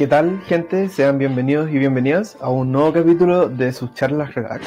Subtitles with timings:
[0.00, 0.88] ¿Qué tal, gente?
[0.88, 4.66] Sean bienvenidos y bienvenidas a un nuevo capítulo de sus charlas relax.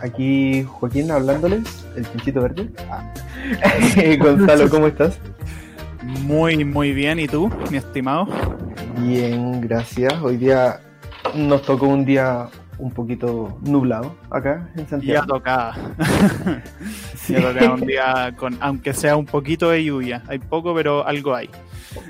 [0.00, 2.70] Aquí Joaquín hablándoles, el pinchito verde.
[2.88, 3.02] Ah.
[4.20, 5.18] Gonzalo, ¿cómo estás?
[6.22, 7.18] Muy, muy bien.
[7.18, 8.28] ¿Y tú, mi estimado?
[9.00, 10.14] Bien, gracias.
[10.22, 10.78] Hoy día
[11.34, 12.46] nos tocó un día
[12.78, 15.22] un poquito nublado acá en Santiago.
[15.22, 15.74] Ya toca.
[17.16, 17.32] sí.
[17.32, 20.22] Ya toca un día con, aunque sea un poquito de lluvia.
[20.28, 21.50] Hay poco, pero algo hay.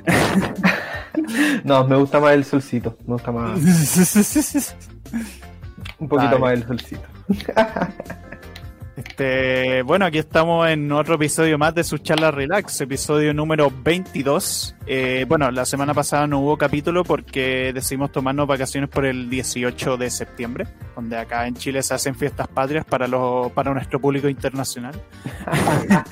[1.64, 2.96] no, me gusta más el solcito.
[3.06, 3.58] Me gusta más.
[5.98, 7.02] un poquito más el solcito.
[8.98, 14.74] Este, bueno, aquí estamos en otro episodio más de su charla relax, episodio número 22.
[14.88, 19.98] Eh, bueno, la semana pasada no hubo capítulo porque decidimos tomarnos vacaciones por el 18
[19.98, 24.28] de septiembre, donde acá en Chile se hacen fiestas patrias para los para nuestro público
[24.28, 25.00] internacional.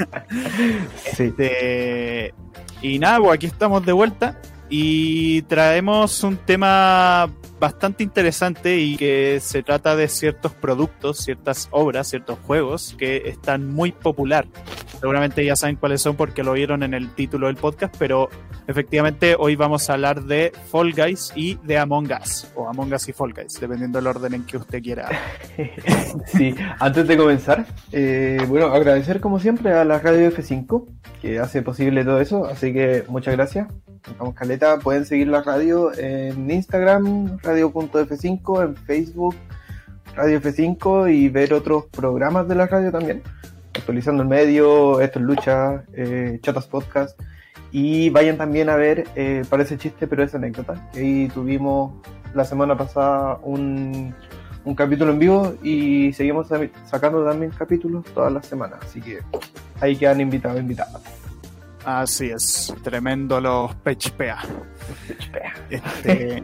[1.18, 2.34] Este,
[2.82, 9.38] y nada, pues aquí estamos de vuelta y traemos un tema bastante interesante y que
[9.40, 14.46] se trata de ciertos productos, ciertas obras, ciertos juegos que están muy popular.
[15.00, 18.28] Seguramente ya saben cuáles son porque lo vieron en el título del podcast, pero
[18.66, 23.08] efectivamente hoy vamos a hablar de Fall Guys y de Among Us, o Among Us
[23.08, 25.08] y Fall Guys, dependiendo del orden en que usted quiera.
[26.26, 30.86] sí, antes de comenzar, eh, bueno, agradecer como siempre a la radio F5
[31.20, 33.68] que hace posible todo eso, así que muchas gracias.
[34.18, 39.34] Vamos Caleta, pueden seguir la radio en Instagram, radio.f5, en Facebook,
[40.14, 43.22] Radio F5 y ver otros programas de la radio también.
[43.74, 47.20] Actualizando el medio, esto es lucha, eh, chatas podcast.
[47.72, 50.88] Y vayan también a ver, eh, parece chiste, pero es anécdota.
[50.94, 51.92] Ahí tuvimos
[52.34, 54.14] la semana pasada un,
[54.64, 56.48] un capítulo en vivo y seguimos
[56.86, 58.80] sacando también capítulos todas las semanas.
[58.82, 59.20] Así que
[59.80, 61.25] ahí quedan invitados, invitadas.
[61.86, 64.38] Así es, tremendo los pechpea.
[65.70, 66.42] Este,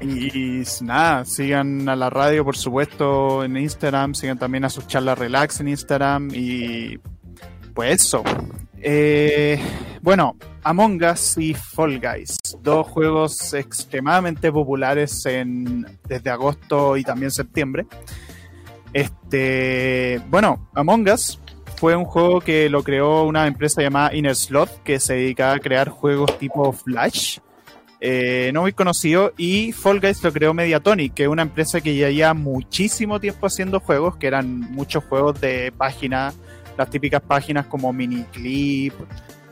[0.00, 5.18] y, nada, sigan a la radio, por supuesto, en Instagram, sigan también a sus charlas
[5.18, 6.98] relax en Instagram y
[7.74, 8.24] pues eso.
[8.80, 9.60] Eh,
[10.00, 17.30] bueno, Among Us y Fall Guys, dos juegos extremadamente populares en, desde agosto y también
[17.30, 17.86] septiembre.
[18.94, 21.41] Este, bueno, Among Us
[21.82, 25.58] fue un juego que lo creó una empresa llamada Inner Slot, que se dedicaba a
[25.58, 27.40] crear juegos tipo Flash.
[28.00, 29.32] Eh, no muy conocido.
[29.36, 33.48] Y Fall Guys lo creó Mediatonic, que es una empresa que ya lleva muchísimo tiempo
[33.48, 36.36] haciendo juegos, que eran muchos juegos de páginas,
[36.78, 38.94] las típicas páginas como Miniclip.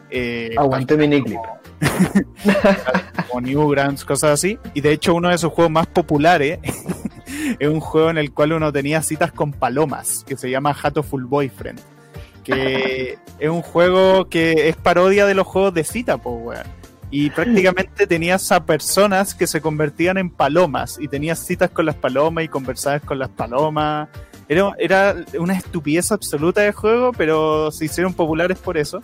[0.08, 1.40] Eh, Aguante Miniclip.
[3.28, 4.56] como Newgrounds, cosas así.
[4.72, 6.60] Y de hecho, uno de sus juegos más populares
[7.58, 11.24] es un juego en el cual uno tenía citas con palomas, que se llama Hatoful
[11.24, 11.89] Boyfriend
[12.42, 16.80] que es un juego que es parodia de los juegos de cita, pues, weón.
[17.12, 21.96] Y prácticamente tenías a personas que se convertían en palomas y tenías citas con las
[21.96, 24.08] palomas y conversabas con las palomas.
[24.48, 29.00] Era, era una estupidez absoluta de juego, pero se hicieron populares por eso.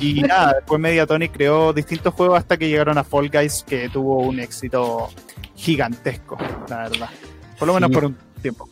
[0.00, 4.20] Y nada, después Mediatonic creó distintos juegos hasta que llegaron a Fall Guys, que tuvo
[4.20, 5.10] un éxito
[5.54, 7.10] gigantesco, la verdad.
[7.58, 8.68] Por lo menos por un tiempo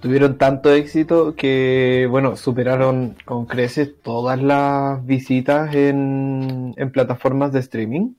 [0.00, 7.60] tuvieron tanto éxito que, bueno, superaron con creces todas las visitas en, en plataformas de
[7.60, 8.14] streaming,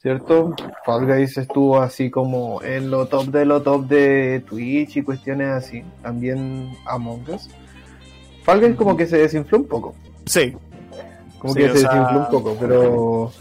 [0.00, 0.54] ¿cierto?
[0.84, 5.48] Fall Guys estuvo así como en lo top de lo top de Twitch y cuestiones
[5.48, 7.48] así, también Among Us.
[8.42, 9.94] Fall Guys como que se desinfló un poco.
[10.24, 10.56] Sí.
[11.38, 13.32] Como que se desinfló un poco, pero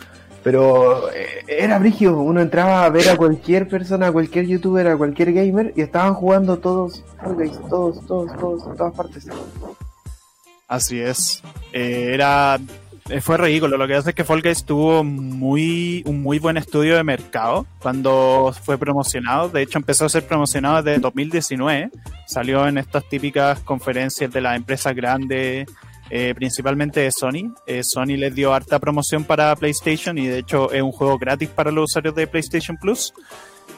[0.46, 4.96] pero eh, era brígido, uno entraba a ver a cualquier persona, a cualquier youtuber, a
[4.96, 7.04] cualquier gamer y estaban jugando todos,
[7.68, 9.28] todos, todos, todos, en todas partes.
[10.68, 11.42] Así es.
[11.74, 12.60] Eh, era
[13.10, 13.76] eh, fue ridículo.
[13.78, 17.66] Lo que hace es que Fall Guys tuvo muy, un muy buen estudio de mercado
[17.80, 19.50] cuando fue promocionado.
[19.50, 21.90] De hecho, empezó a ser promocionado desde 2019.
[22.28, 25.66] Salió en estas típicas conferencias de las empresas grandes
[26.09, 27.53] eh, principalmente de Sony.
[27.66, 31.49] Eh, Sony les dio harta promoción para PlayStation y de hecho es un juego gratis
[31.49, 33.13] para los usuarios de PlayStation Plus.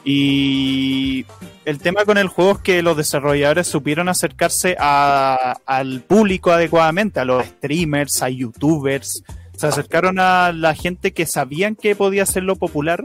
[0.04, 1.26] Y
[1.64, 7.24] el tema con el juego es que los desarrolladores supieron acercarse al público adecuadamente, a
[7.24, 9.22] los streamers, a youtubers.
[9.56, 13.04] Se acercaron a la gente que sabían que podía hacerlo popular.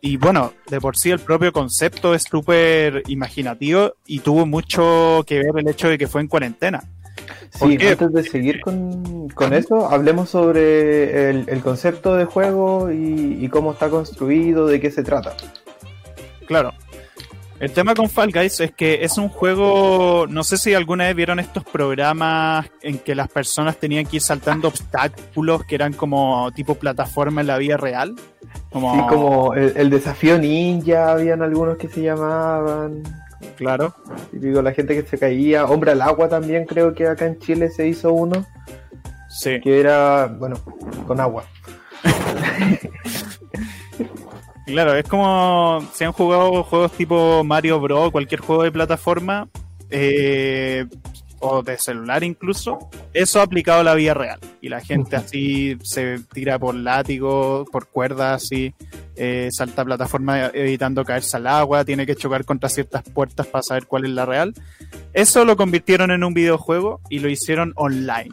[0.00, 5.36] Y bueno, de por sí el propio concepto es súper imaginativo y tuvo mucho que
[5.36, 6.84] ver el hecho de que fue en cuarentena.
[7.50, 13.88] Sí, antes de seguir con, eso, hablemos sobre el, concepto de juego y, cómo está
[13.88, 15.34] construido, de qué se trata.
[16.46, 16.72] Claro.
[17.60, 21.14] El tema con Fall Guys es que es un juego, no sé si alguna vez
[21.14, 26.50] vieron estos programas en que las personas tenían que ir saltando obstáculos que eran como
[26.52, 28.16] tipo plataforma en la vida real.
[28.70, 28.94] Como...
[28.94, 33.04] Sí, como el, el desafío ninja, habían algunos que se llamaban.
[33.56, 33.94] Claro.
[34.32, 35.64] Y digo, la gente que se caía.
[35.66, 38.44] Hombre al agua también creo que acá en Chile se hizo uno.
[39.28, 39.60] Sí.
[39.60, 40.56] Que era, bueno,
[41.06, 41.44] con agua.
[44.66, 49.46] Claro, es como si han jugado juegos tipo Mario Bros, cualquier juego de plataforma,
[49.90, 50.86] eh,
[51.44, 52.78] o de celular incluso,
[53.12, 54.40] eso aplicado a la vida real.
[54.62, 58.74] Y la gente así se tira por látigo, por cuerdas, así,
[59.16, 63.86] eh, salta plataforma evitando caerse al agua, tiene que chocar contra ciertas puertas para saber
[63.86, 64.54] cuál es la real.
[65.12, 68.32] Eso lo convirtieron en un videojuego y lo hicieron online.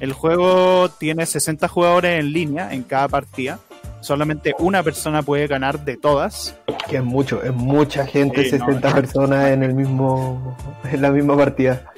[0.00, 3.58] El juego tiene 60 jugadores en línea en cada partida
[4.00, 6.56] solamente una persona puede ganar de todas.
[6.88, 10.56] Que es mucho, es mucha gente, 60 personas en el mismo
[10.90, 11.92] en la misma partida.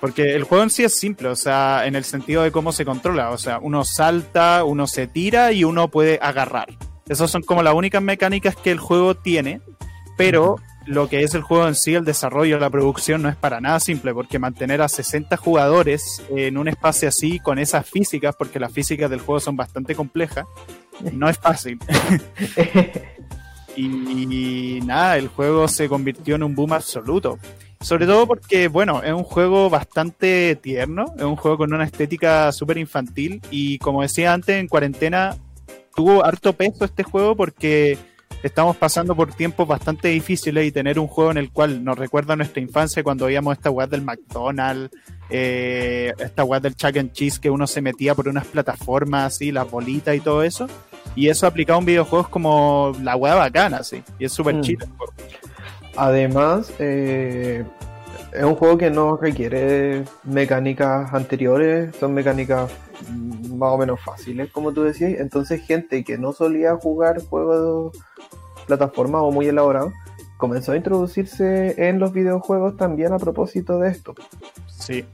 [0.00, 2.84] Porque el juego en sí es simple, o sea, en el sentido de cómo se
[2.84, 6.68] controla, o sea, uno salta, uno se tira y uno puede agarrar.
[7.06, 9.60] Esas son como las únicas mecánicas que el juego tiene,
[10.16, 10.56] pero
[10.86, 13.78] lo que es el juego en sí, el desarrollo, la producción, no es para nada
[13.80, 18.72] simple, porque mantener a 60 jugadores en un espacio así, con esas físicas, porque las
[18.72, 20.46] físicas del juego son bastante complejas,
[21.12, 21.78] no es fácil.
[23.76, 27.38] y, nada, el juego se convirtió en un boom absoluto.
[27.80, 32.52] Sobre todo porque, bueno, es un juego bastante tierno, es un juego con una estética
[32.52, 35.36] súper infantil y como decía antes, en cuarentena
[35.94, 37.98] tuvo harto peso este juego porque
[38.42, 42.36] estamos pasando por tiempos bastante difíciles y tener un juego en el cual nos recuerda
[42.36, 44.94] nuestra infancia cuando veíamos esta web del McDonald's,
[45.30, 49.52] eh, esta web del Chuck and Cheese que uno se metía por unas plataformas así,
[49.52, 50.66] las bolitas y todo eso.
[51.16, 54.02] Y eso aplicado a un videojuego es como la hueá bacana, sí.
[54.18, 54.60] Y es súper mm.
[54.60, 54.86] chido.
[55.96, 57.64] Además, eh,
[58.32, 62.70] es un juego que no requiere mecánicas anteriores, son mecánicas
[63.56, 65.18] más o menos fáciles, como tú decías.
[65.18, 68.00] Entonces, gente que no solía jugar juegos de
[68.66, 69.92] plataforma o muy elaborados,
[70.36, 74.14] comenzó a introducirse en los videojuegos también a propósito de esto.
[74.66, 75.04] Sí.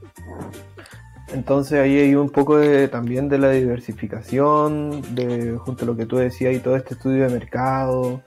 [1.33, 6.07] Entonces ahí hay un poco de, también de la diversificación, de junto a lo que
[6.07, 8.23] tú decías y todo este estudio de mercado,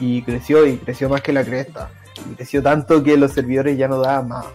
[0.00, 1.90] y creció y creció más que la cresta.
[2.30, 4.46] Y creció tanto que los servidores ya no daban más.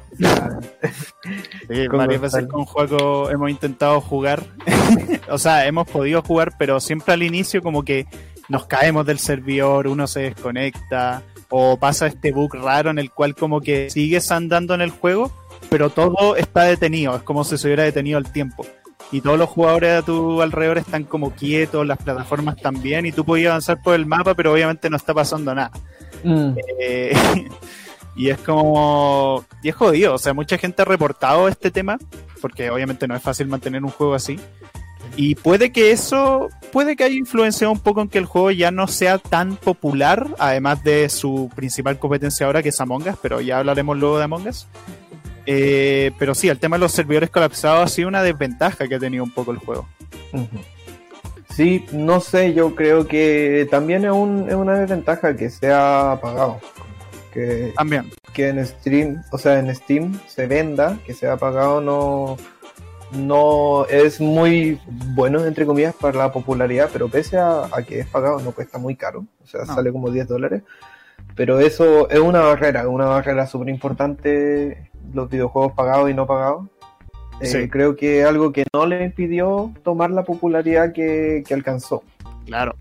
[1.70, 4.44] sí, varias veces con juego hemos intentado jugar,
[5.30, 8.08] o sea, hemos podido jugar, pero siempre al inicio como que
[8.50, 13.36] nos caemos del servidor, uno se desconecta, o pasa este bug raro en el cual
[13.36, 15.32] como que sigues andando en el juego
[15.70, 18.66] pero todo está detenido, es como si se hubiera detenido el tiempo.
[19.12, 23.24] Y todos los jugadores a tu alrededor están como quietos, las plataformas también, y tú
[23.24, 25.72] podías avanzar por el mapa, pero obviamente no está pasando nada.
[26.24, 26.52] Mm.
[26.80, 27.16] Eh,
[28.16, 29.46] y es como.
[29.62, 31.98] Y es jodido, o sea, mucha gente ha reportado este tema,
[32.42, 34.40] porque obviamente no es fácil mantener un juego así.
[35.18, 38.72] Y puede que eso, puede que haya influenciado un poco en que el juego ya
[38.72, 43.40] no sea tan popular, además de su principal competencia ahora, que es Among Us, pero
[43.40, 44.68] ya hablaremos luego de Among Us.
[45.46, 49.00] Eh, pero sí, el tema de los servidores colapsados ha sido una desventaja que ha
[49.00, 49.88] tenido un poco el juego.
[51.56, 56.60] Sí, no sé, yo creo que también es, una desventaja que sea apagado.
[57.34, 58.12] Que, también.
[58.34, 62.38] Que en Steam, o sea, en Steam se venda, que sea apagado no,
[63.14, 68.40] no es muy bueno, entre comillas, para la popularidad, pero pese a, que es pagado,
[68.40, 70.64] no cuesta muy caro, o sea, sale como 10 dólares.
[71.36, 76.68] Pero eso es una barrera, una barrera súper importante los videojuegos pagados y no pagados.
[77.42, 82.04] Eh, creo que algo que no le impidió tomar la popularidad que, alcanzó.
[82.46, 82.76] Claro.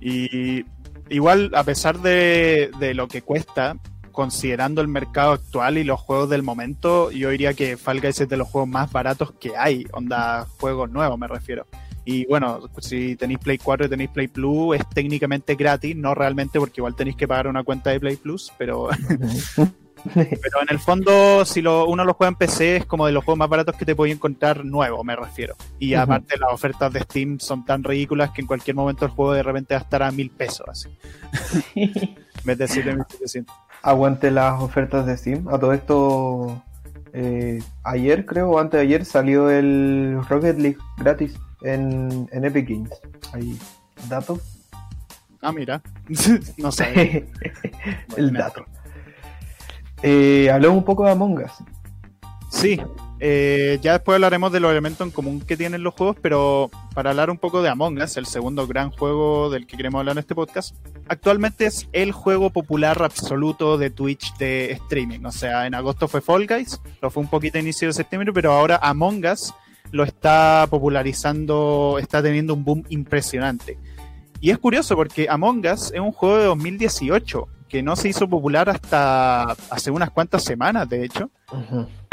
[0.00, 0.64] Y
[1.08, 3.76] igual, a pesar de, lo que cuesta,
[4.10, 8.28] considerando el mercado actual y los juegos del momento, yo diría que Fall Guys es
[8.28, 11.66] de los juegos más baratos que hay, onda juegos nuevos me refiero.
[12.04, 16.58] Y bueno, si tenéis Play 4 y tenéis Play Plus, es técnicamente gratis, no realmente
[16.58, 18.88] porque igual tenéis que pagar una cuenta de Play Plus, pero
[20.14, 23.24] Pero en el fondo, si lo, uno lo juega en PC, es como de los
[23.24, 25.54] juegos más baratos que te puedes encontrar nuevo, me refiero.
[25.78, 29.32] Y aparte, las ofertas de Steam son tan ridículas que en cualquier momento el juego
[29.32, 30.88] de repente va a estar a mil pesos, así.
[31.74, 33.54] en vez de 7700.
[33.82, 35.48] Aguante las ofertas de Steam.
[35.48, 36.62] A todo esto,
[37.12, 42.68] eh, ayer creo, o antes de ayer, salió el Rocket League gratis en, en Epic
[42.68, 42.90] Games.
[43.32, 43.58] Hay
[44.08, 44.40] datos.
[45.42, 45.82] Ah, mira.
[46.58, 47.26] no sé.
[48.16, 48.64] el dato.
[50.02, 51.52] Eh, un poco de Among Us.
[52.50, 52.80] Sí,
[53.22, 57.10] Eh, ya después hablaremos de los elementos en común que tienen los juegos, pero para
[57.10, 60.20] hablar un poco de Among Us, el segundo gran juego del que queremos hablar en
[60.20, 60.74] este podcast,
[61.06, 65.26] actualmente es el juego popular absoluto de Twitch de streaming.
[65.26, 68.32] O sea, en agosto fue Fall Guys, lo fue un poquito a inicio de septiembre,
[68.32, 69.52] pero ahora Among Us
[69.90, 73.76] lo está popularizando, está teniendo un boom impresionante.
[74.40, 78.28] Y es curioso porque Among Us es un juego de 2018 que no se hizo
[78.28, 81.30] popular hasta hace unas cuantas semanas, de hecho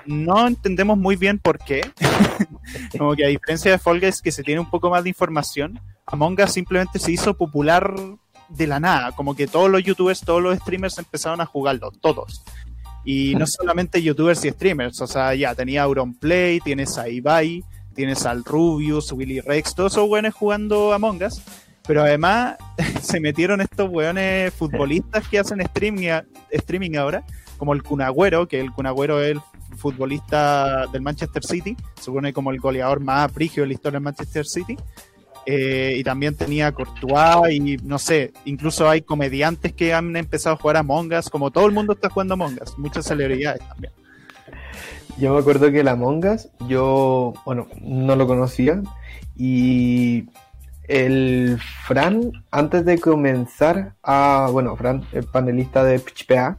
[0.08, 1.82] no entendemos muy bien por qué.
[2.98, 5.80] Como que a diferencia de Fall Guys, que se tiene un poco más de información,
[6.06, 7.94] Among Us simplemente se hizo popular
[8.50, 9.12] de la nada.
[9.12, 12.44] Como que todos los youtubers, todos los streamers empezaron a jugarlo, todos.
[13.04, 18.26] Y no solamente youtubers y streamers, o sea, ya tenía Auronplay, tienes a Ibai, tienes
[18.26, 21.42] al Rubius, Willy Rex, todos esos weones jugando Among Us.
[21.88, 22.58] Pero además
[23.02, 26.10] se metieron estos weones futbolistas que hacen streaming,
[26.52, 27.24] streaming ahora,
[27.58, 29.42] como el Cunagüero, que el Cunagüero es el
[29.78, 34.46] futbolista del Manchester City, supone como el goleador más prigio de la historia del Manchester
[34.46, 34.78] City.
[35.50, 40.60] Eh, y también tenía Courtois y no sé, incluso hay comediantes que han empezado a
[40.60, 43.94] jugar a Mongas, como todo el mundo está jugando a Mongas, muchas celebridades también.
[45.18, 48.84] Yo me acuerdo que el Among Us, yo, bueno, no lo conocía
[49.38, 50.26] y
[50.88, 56.58] el Fran, antes de comenzar a, bueno, Fran, el panelista de PHPA,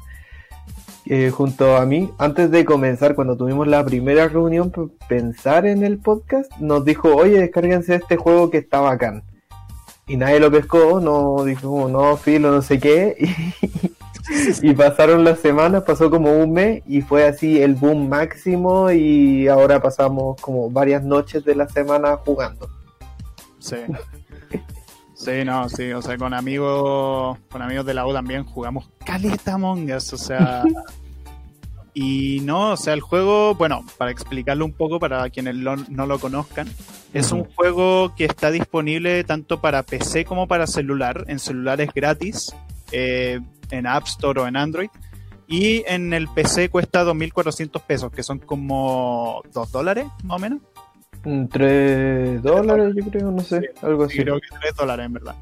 [1.06, 4.72] eh, junto a mí, antes de comenzar, cuando tuvimos la primera reunión,
[5.08, 9.22] pensar en el podcast, nos dijo, oye, descárguense este juego que está bacán.
[10.06, 13.16] Y nadie lo pescó, no dijo, no, filo, no sé qué.
[14.60, 19.48] Y, pasaron las semanas, pasó como un mes y fue así el boom máximo y
[19.48, 22.68] ahora pasamos como varias noches de la semana jugando.
[23.58, 23.76] Sí.
[25.18, 29.58] Sí, no, sí, o sea, con amigos, con amigos de la U también jugamos caleta
[29.58, 30.62] mongas, o sea,
[31.92, 36.20] y no, o sea, el juego, bueno, para explicarlo un poco para quienes no lo
[36.20, 36.68] conozcan,
[37.12, 42.54] es un juego que está disponible tanto para PC como para celular, en celulares gratis,
[42.92, 43.40] eh,
[43.72, 44.90] en App Store o en Android,
[45.48, 50.60] y en el PC cuesta 2.400 pesos, que son como 2 dólares, más o menos.
[51.48, 54.18] 3 dólares, yo creo, no sé, algo así.
[54.18, 55.34] Creo que 3 dólares, en verdad.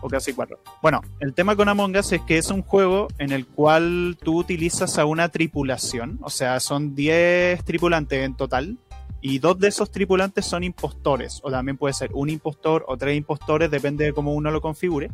[0.00, 0.58] O casi 4.
[0.80, 4.38] Bueno, el tema con Among Us es que es un juego en el cual tú
[4.38, 8.78] utilizas a una tripulación, o sea, son 10 tripulantes en total,
[9.20, 13.16] y dos de esos tripulantes son impostores, o también puede ser un impostor o tres
[13.16, 15.10] impostores, depende de cómo uno lo configure.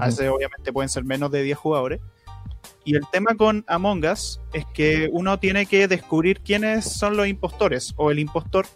[0.00, 2.00] A veces, obviamente, pueden ser menos de 10 jugadores.
[2.84, 7.28] Y el tema con Among Us es que uno tiene que descubrir quiénes son los
[7.28, 8.66] impostores, o el impostor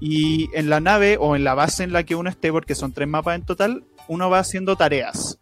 [0.00, 2.92] y en la nave o en la base en la que uno esté, porque son
[2.92, 5.38] tres mapas en total, uno va haciendo tareas.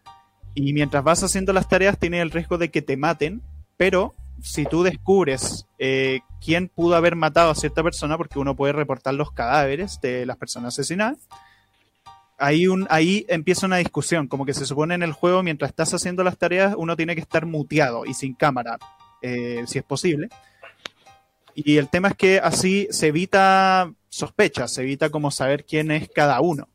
[0.54, 3.40] Y mientras vas haciendo las tareas, tienes el riesgo de que te maten,
[3.76, 8.72] pero si tú descubres eh, quién pudo haber matado a cierta persona, porque uno puede
[8.72, 11.18] reportar los cadáveres de las personas asesinadas,
[12.36, 16.24] ahí, ahí empieza una discusión, como que se supone en el juego, mientras estás haciendo
[16.24, 18.78] las tareas, uno tiene que estar muteado y sin cámara,
[19.22, 20.28] eh, si es posible.
[21.54, 26.08] Y el tema es que así se evita sospechas, se evita como saber quién es
[26.08, 26.68] cada uno.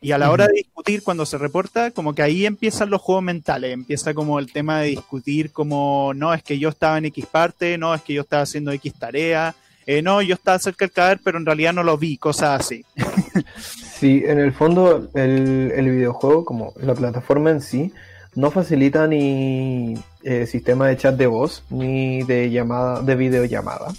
[0.00, 3.24] Y a la hora de discutir, cuando se reporta, como que ahí empiezan los juegos
[3.24, 7.26] mentales, empieza como el tema de discutir como, no, es que yo estaba en X
[7.26, 9.54] parte, no, es que yo estaba haciendo X tarea,
[9.86, 12.84] eh, no, yo estaba cerca del cadáver, pero en realidad no lo vi, cosas así.
[13.98, 17.92] sí, en el fondo el, el, videojuego, como la plataforma en sí,
[18.34, 23.94] no facilita ni eh, sistema de chat de voz, ni de llamada, de videollamada.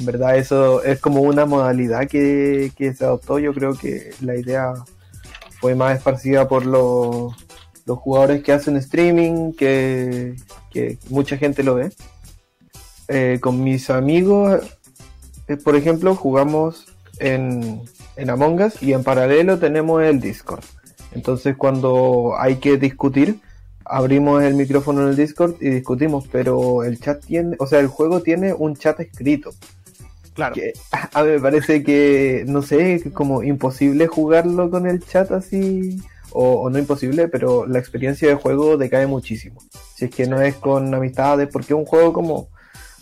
[0.00, 3.38] En verdad eso es como una modalidad que, se adoptó.
[3.38, 4.72] Yo creo que la idea
[5.60, 7.34] fue más esparcida por los,
[7.84, 10.36] jugadores que hacen streaming, que,
[11.10, 11.92] mucha gente lo ve.
[13.08, 14.62] Eh, con mis amigos,
[15.48, 16.86] eh, por ejemplo, jugamos
[17.18, 17.82] en,
[18.16, 20.64] en Among Us y en paralelo tenemos el Discord.
[21.12, 23.40] Entonces cuando hay que discutir,
[23.84, 27.88] abrimos el micrófono en el Discord y discutimos, pero el chat tiene, o sea, el
[27.88, 29.50] juego tiene un chat escrito.
[30.40, 30.54] Claro.
[31.12, 36.00] a mí me parece que, no sé, como imposible jugarlo con el chat así,
[36.32, 39.60] o, no imposible, pero la experiencia de juego decae muchísimo.
[39.94, 42.48] Si es que no es con amistades, porque es un juego como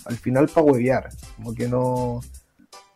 [0.06, 2.20] al final para huevear, como que no...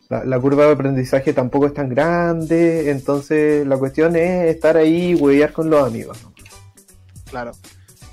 [0.09, 5.15] La, curva de aprendizaje tampoco es tan grande, entonces la cuestión es estar ahí y
[5.15, 6.19] huevear con los amigos.
[7.31, 7.53] Claro.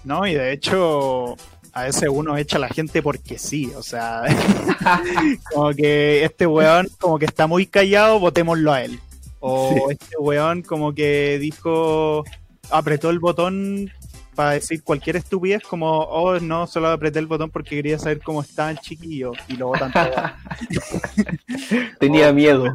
[0.05, 1.35] No, y de hecho,
[1.73, 4.23] a veces uno echa a la gente porque sí, o sea,
[5.53, 8.99] como que este weón como que está muy callado, votémoslo a él.
[9.39, 12.23] O este weón como que dijo,
[12.69, 13.91] apretó el botón
[14.35, 18.41] para decir cualquier estupidez como, oh, no, solo apreté el botón porque quería saber cómo
[18.41, 19.99] estaba el chiquillo y luego tanto.
[21.99, 22.73] tenía miedo.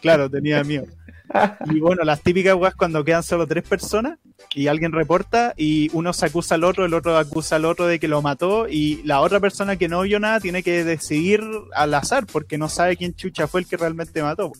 [0.00, 0.86] Claro, tenía miedo.
[1.66, 4.18] Y bueno, las típicas weas cuando quedan solo tres personas
[4.54, 7.98] y alguien reporta y uno se acusa al otro, el otro acusa al otro de
[7.98, 11.42] que lo mató y la otra persona que no vio nada tiene que decidir
[11.74, 14.52] al azar porque no sabe quién chucha fue el que realmente mató.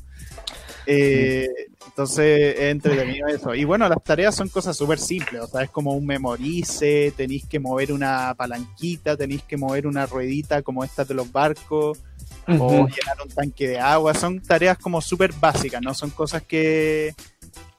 [0.87, 1.49] Eh,
[1.87, 3.55] entonces es entretenido eso.
[3.55, 7.47] Y bueno, las tareas son cosas súper simples, o sea, es como un memorice, tenéis
[7.47, 12.01] que mover una palanquita, tenéis que mover una ruedita como esta de los barcos,
[12.47, 15.95] o llenar un tanque de agua, son tareas como súper básicas, ¿no?
[15.95, 17.15] Son cosas que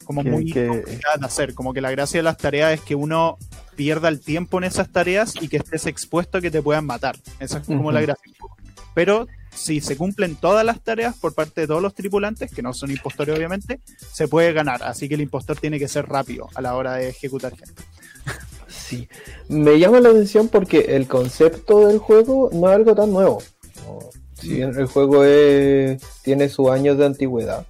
[0.06, 3.38] como muy complicadas de hacer, como que la gracia de las tareas es que uno
[3.76, 7.18] pierda el tiempo en esas tareas y que estés expuesto a que te puedan matar.
[7.40, 8.32] Esa es como la gracia.
[8.94, 12.74] Pero si se cumplen todas las tareas por parte de todos los tripulantes, que no
[12.74, 13.82] son impostores obviamente,
[14.12, 14.84] se puede ganar.
[14.84, 17.84] Así que el impostor tiene que ser rápido a la hora de ejecutar gente.
[18.68, 19.08] Sí,
[19.50, 23.42] me llama la atención porque el concepto del juego no es algo tan nuevo.
[24.42, 25.24] Bien el juego
[26.22, 27.66] tiene sus años de antigüedad,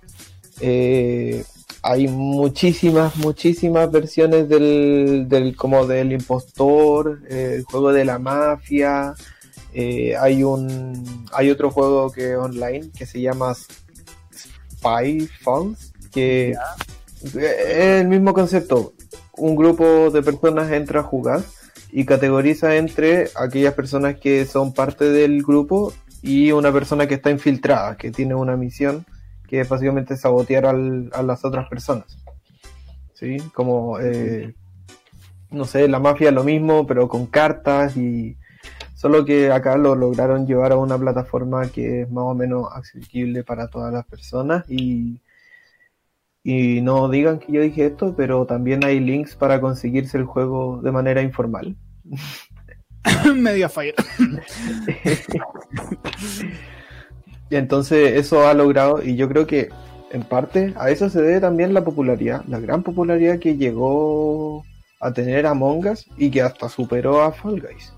[0.60, 1.44] eh,
[1.82, 9.14] hay muchísimas, muchísimas versiones del, del como del impostor, el juego de la mafia,
[9.78, 16.56] eh, hay un hay otro juego que online que se llama Spy Falls que
[17.22, 18.94] es el mismo concepto.
[19.38, 21.44] Un grupo de personas entra a jugar
[21.92, 25.92] y categoriza entre aquellas personas que son parte del grupo
[26.26, 29.06] y una persona que está infiltrada, que tiene una misión
[29.48, 32.18] que es básicamente sabotear al, a las otras personas.
[33.14, 33.38] ¿Sí?
[33.54, 34.56] Como, eh,
[35.52, 38.36] no sé, la mafia lo mismo, pero con cartas y
[39.06, 43.44] Solo que acá lo lograron llevar a una plataforma que es más o menos accesible
[43.44, 45.22] para todas las personas y,
[46.44, 50.82] y no digan que yo dije esto, pero también hay links para conseguirse el juego
[50.82, 51.76] de manera informal.
[53.36, 53.96] Media fire.
[57.50, 59.70] y entonces eso ha logrado, y yo creo que
[60.12, 64.64] en parte a eso se debe también la popularidad, la gran popularidad que llegó
[65.00, 67.94] a tener Among Us y que hasta superó a Fall Guys.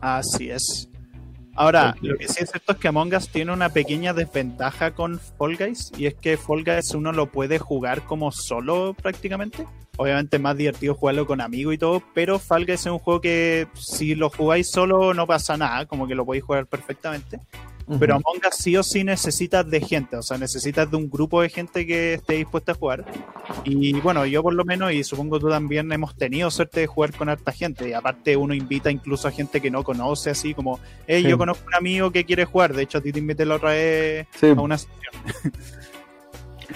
[0.00, 0.88] Así es.
[1.56, 5.18] Ahora, lo que sí es cierto es que Among Us tiene una pequeña desventaja con
[5.18, 9.66] Fall Guys y es que Fall Guys uno lo puede jugar como solo prácticamente.
[9.98, 13.20] Obviamente es más divertido jugarlo con amigos y todo, pero Fall Guys es un juego
[13.20, 17.40] que si lo jugáis solo no pasa nada, como que lo podéis jugar perfectamente.
[17.98, 21.40] Pero Among Us sí o sí necesitas de gente, o sea, necesitas de un grupo
[21.40, 23.06] de gente que esté dispuesta a jugar.
[23.64, 27.14] Y bueno, yo por lo menos, y supongo tú también, hemos tenido suerte de jugar
[27.14, 27.88] con harta gente.
[27.88, 31.66] Y aparte uno invita incluso a gente que no conoce, así como, hey, yo conozco
[31.66, 32.74] un amigo que quiere jugar.
[32.74, 35.52] De hecho, a ti te invité la otra vez a una sesión.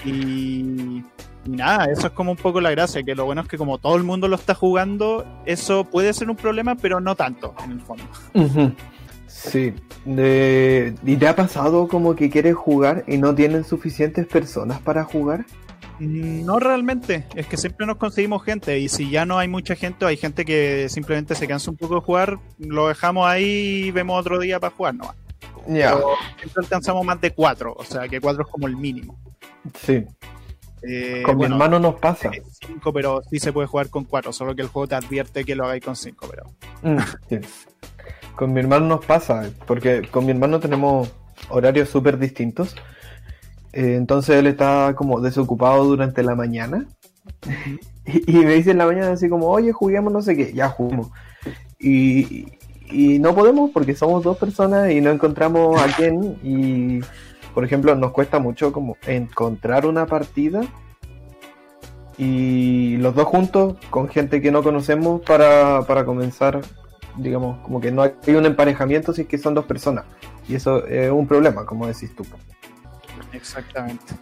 [0.05, 1.03] y,
[1.45, 3.95] nada, eso es como un poco la gracia, que lo bueno es que como todo
[3.95, 7.81] el mundo lo está jugando, eso puede ser un problema, pero no tanto, en el
[7.81, 8.03] fondo.
[9.27, 9.73] Sí,
[10.05, 10.95] de...
[11.05, 15.45] ¿y te ha pasado como que quieres jugar y no tienen suficientes personas para jugar?
[15.99, 19.75] Mm, no realmente, es que siempre nos conseguimos gente y si ya no hay mucha
[19.75, 23.91] gente, hay gente que simplemente se cansa un poco de jugar, lo dejamos ahí y
[23.91, 25.15] vemos otro día para jugar nomás.
[25.67, 25.97] Ya.
[26.37, 29.17] Siempre alcanzamos más de cuatro, o sea que cuatro es como el mínimo.
[29.81, 30.05] Sí.
[30.85, 32.31] Eh, con mi hermano nos pasa.
[32.65, 35.55] Cinco, pero sí se puede jugar con cuatro, solo que el juego te advierte que
[35.55, 36.45] lo hagáis con cinco, pero.
[36.81, 37.39] Mm, sí.
[38.35, 41.09] Con mi hermano nos pasa, porque con mi hermano tenemos
[41.49, 42.75] horarios súper distintos.
[43.71, 46.85] Eh, entonces él está como desocupado durante la mañana.
[48.05, 51.11] y, me dice en la mañana así como, oye, juguemos no sé qué, ya jugamos.
[51.79, 52.47] Y,
[52.89, 56.37] y no podemos porque somos dos personas y no encontramos a quién.
[56.43, 56.99] Y,
[57.53, 60.63] por ejemplo, nos cuesta mucho como encontrar una partida
[62.17, 66.61] y los dos juntos con gente que no conocemos para, para comenzar
[67.17, 70.05] digamos, como que no hay un emparejamiento si es que son dos personas.
[70.47, 72.25] Y eso es un problema, como decís tú.
[73.31, 74.13] Exactamente.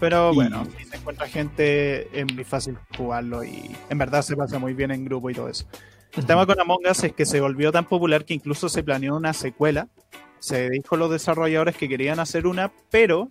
[0.00, 4.58] Pero bueno, si se encuentra gente, es muy fácil jugarlo y en verdad se pasa
[4.58, 5.66] muy bien en grupo y todo eso.
[6.16, 9.16] El tema con Among Us es que se volvió tan popular que incluso se planeó
[9.16, 9.88] una secuela.
[10.40, 13.28] Se dijo a los desarrolladores que querían hacer una, pero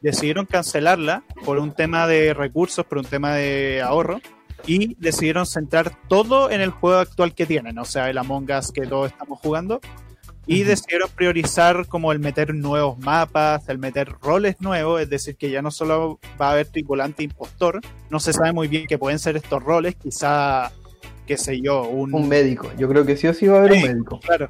[0.00, 4.20] decidieron cancelarla por un tema de recursos, por un tema de ahorro
[4.66, 8.72] y decidieron centrar todo en el juego actual que tienen, o sea, el Among Us
[8.72, 9.80] que todos estamos jugando.
[10.46, 15.50] Y decidieron priorizar como el meter nuevos mapas, el meter roles nuevos, es decir, que
[15.50, 18.96] ya no solo va a haber tripulante e impostor, no se sabe muy bien qué
[18.96, 20.72] pueden ser estos roles, quizá,
[21.26, 22.14] qué sé yo, un...
[22.14, 24.20] Un médico, yo creo que sí o sí va a haber un médico.
[24.20, 24.48] Claro,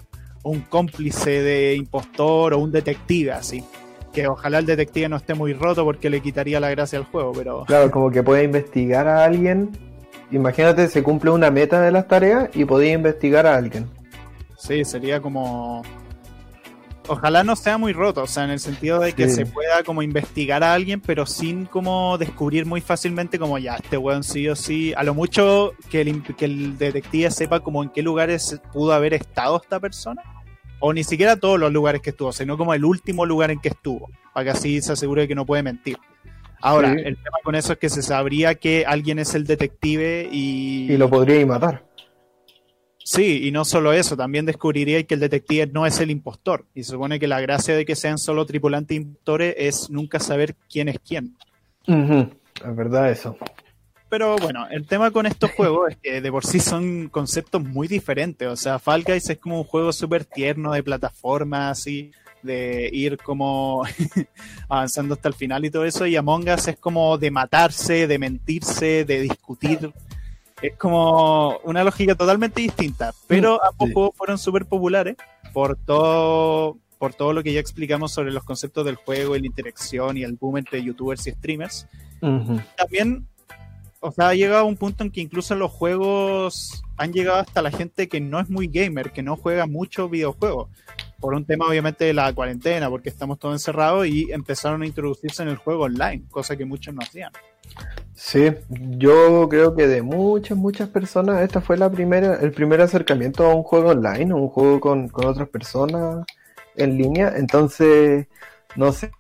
[0.49, 3.65] un cómplice de impostor o un detective, así.
[4.13, 7.33] Que ojalá el detective no esté muy roto porque le quitaría la gracia al juego,
[7.33, 7.65] pero...
[7.67, 9.71] Claro, como que puede investigar a alguien.
[10.31, 13.87] Imagínate, se cumple una meta de las tareas y podía investigar a alguien.
[14.57, 15.83] Sí, sería como
[17.09, 20.03] ojalá no sea muy roto, o sea, en el sentido de que se pueda como
[20.03, 24.55] investigar a alguien, pero sin como descubrir muy fácilmente como ya, este weón sí o
[24.55, 28.93] sí, a lo mucho que el, que el detective sepa como en qué lugares pudo
[28.93, 30.23] haber estado esta persona,
[30.81, 33.69] o ni siquiera todos los lugares que estuvo, sino como el último lugar en que
[33.69, 35.97] estuvo, para que así se asegure de que no puede mentir.
[36.61, 40.93] Ahora, el tema con eso es que se sabría que alguien es el detective y...
[40.93, 41.85] Y lo podría matar.
[43.05, 46.67] Sí, y no solo eso, también descubriría que el detective no es el impostor.
[46.75, 50.57] Y se supone que la gracia de que sean solo tripulantes impostores es nunca saber
[50.69, 51.37] quién es quién.
[51.87, 53.39] Es verdad eso.
[54.09, 57.89] Pero bueno, el tema con estos juegos es que de por sí son conceptos muy
[57.89, 58.49] diferentes.
[58.49, 63.19] O sea, Fall Guys es como un juego súper tierno de plataforma, así, de ir
[63.19, 63.83] como
[64.69, 66.07] avanzando hasta el final y todo eso.
[66.07, 69.93] Y Among Us es como de matarse, de mentirse, de discutir
[70.63, 75.17] es como una lógica totalmente distinta, pero a poco fueron súper populares
[75.53, 79.47] por todo, por todo lo que ya explicamos sobre los conceptos del juego y la
[79.47, 81.87] interacción y el boom entre youtubers y streamers.
[82.77, 83.29] También,
[84.01, 87.71] o sea, ha llegado un punto en que incluso los juegos han llegado hasta la
[87.71, 90.69] gente que no es muy gamer, que no juega mucho videojuegos.
[91.21, 95.43] Por un tema, obviamente, de la cuarentena, porque estamos todos encerrados y empezaron a introducirse
[95.43, 97.33] en el juego online, cosa que muchos no hacían.
[98.15, 103.47] Sí, yo creo que de muchas, muchas personas, esta fue la primera, el primer acercamiento
[103.47, 106.25] a un juego online, un juego con, otras personas
[106.77, 107.33] en línea.
[107.37, 108.27] Entonces,
[108.77, 109.11] no sé,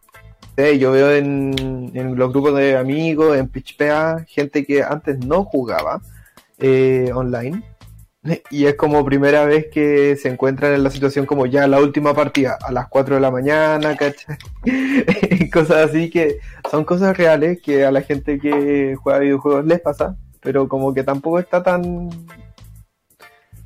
[0.79, 6.01] yo veo en, en los grupos de amigos, en PitchPA, gente que antes no jugaba
[6.59, 7.63] eh, online
[8.51, 12.15] Y es como primera vez que se encuentran en la situación como ya la última
[12.15, 14.37] partida, a las 4 de la mañana, ¿cachai?
[15.53, 16.39] cosas así que
[16.71, 21.03] son cosas reales que a la gente que juega videojuegos les pasa, pero como que
[21.03, 22.11] tampoco está tan...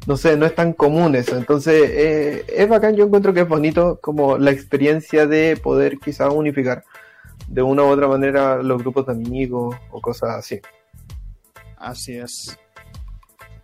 [0.07, 1.37] No sé, no es tan común eso.
[1.37, 6.33] Entonces, eh, es bacán, yo encuentro que es bonito como la experiencia de poder quizás
[6.33, 6.85] unificar
[7.47, 10.61] de una u otra manera los grupos de amigos o cosas así.
[11.77, 12.59] Así es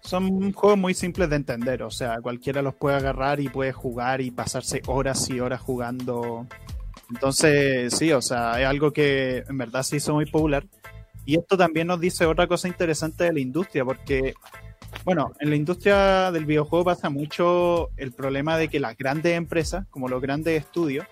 [0.09, 4.23] son juegos muy simples de entender, o sea, cualquiera los puede agarrar y puede jugar
[4.23, 6.47] y pasarse horas y horas jugando.
[7.11, 10.65] Entonces, sí, o sea, es algo que en verdad se hizo muy popular.
[11.27, 14.33] Y esto también nos dice otra cosa interesante de la industria, porque,
[15.05, 19.87] bueno, en la industria del videojuego pasa mucho el problema de que las grandes empresas,
[19.91, 21.07] como los grandes estudios,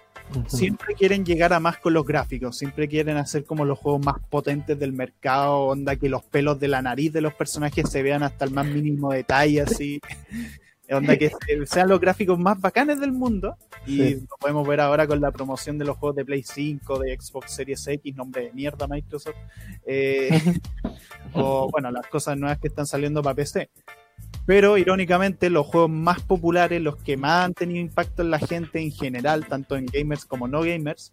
[0.49, 4.17] siempre quieren llegar a más con los gráficos, siempre quieren hacer como los juegos más
[4.29, 8.23] potentes del mercado, onda que los pelos de la nariz de los personajes se vean
[8.23, 10.01] hasta el más mínimo detalle, así.
[10.91, 11.31] Onda que
[11.67, 13.57] sean los gráficos más bacanes del mundo.
[13.87, 17.19] Y lo podemos ver ahora con la promoción de los juegos de Play 5, de
[17.19, 19.37] Xbox Series X, nombre de mierda Microsoft.
[19.85, 20.31] Eh,
[21.35, 23.71] o bueno, las cosas nuevas que están saliendo para PC.
[24.47, 28.81] Pero irónicamente, los juegos más populares, los que más han tenido impacto en la gente
[28.81, 31.13] en general, tanto en gamers como no gamers,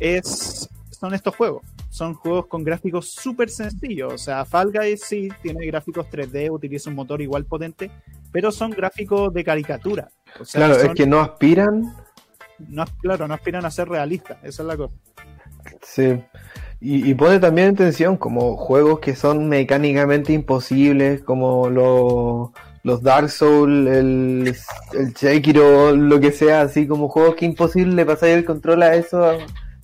[0.00, 1.62] es, son estos juegos.
[1.88, 4.12] Son juegos con gráficos súper sencillos.
[4.12, 7.90] O sea, Fall Guys sí tiene gráficos 3D, utiliza un motor igual potente,
[8.30, 10.08] pero son gráficos de caricatura.
[10.52, 11.94] claro, es que no aspiran.
[12.58, 14.38] No, claro, no aspiran a ser realistas.
[14.42, 14.94] Esa es la cosa.
[15.82, 16.20] Sí.
[16.80, 21.68] Y, pone también en tensión como juegos que son mecánicamente imposibles, como
[22.84, 24.54] los Dark Souls, el,
[24.92, 29.28] el Sekiro, lo que sea, así como juegos que imposible pasar el control a eso,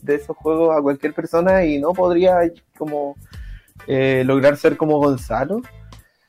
[0.04, 2.40] de esos juegos a cualquier persona y no podría
[2.76, 3.16] como
[3.86, 5.62] eh, lograr ser como Gonzalo.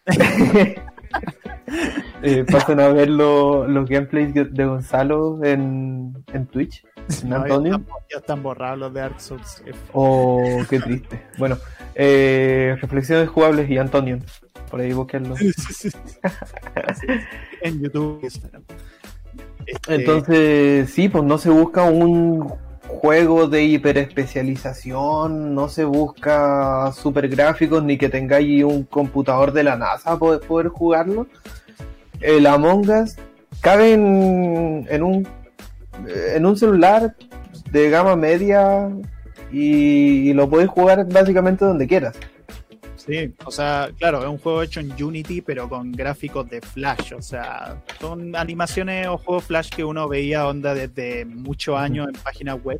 [2.21, 6.85] eh, pasen a ver los gameplays de Gonzalo en, en Twitch.
[7.29, 7.83] Antonio.
[8.11, 9.63] Ya están, borrados los de Dark Souls.
[9.93, 11.21] Oh, qué triste.
[11.37, 11.57] Bueno,
[11.93, 14.17] eh, reflexiones jugables y Antonio.
[14.71, 15.35] Por ahí busquenlo.
[17.61, 18.27] en YouTube.
[19.67, 27.27] Este, Entonces, sí, pues no se busca un juego de hiperespecialización, no se busca super
[27.27, 31.27] gráficos ni que tengáis un computador de la NASA para poder jugarlo.
[32.21, 33.15] El Among Us
[33.61, 35.27] cabe en un
[36.07, 37.15] en un celular
[37.71, 38.89] de gama media
[39.51, 42.17] y, lo puedes jugar básicamente donde quieras.
[43.05, 47.13] Sí, o sea, claro, es un juego hecho en Unity, pero con gráficos de Flash.
[47.13, 52.15] O sea, son animaciones o juegos Flash que uno veía onda desde muchos años en
[52.15, 52.79] páginas web.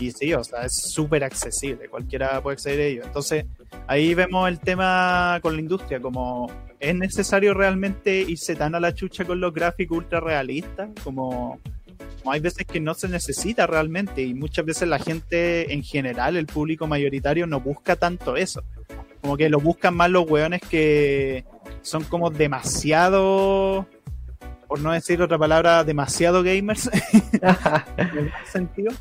[0.00, 3.02] Y sí, o sea, es súper accesible, cualquiera puede acceder a ello.
[3.04, 3.46] Entonces,
[3.86, 8.94] ahí vemos el tema con la industria, como es necesario realmente irse tan a la
[8.94, 11.60] chucha con los gráficos ultra realistas, como
[12.26, 16.46] hay veces que no se necesita realmente y muchas veces la gente en general, el
[16.46, 18.62] público mayoritario, no busca tanto eso.
[19.26, 21.44] Como que lo buscan más los weones que
[21.82, 23.84] son como demasiado,
[24.68, 26.88] por no decir otra palabra, demasiado gamers,
[27.96, 28.92] en ese sentido.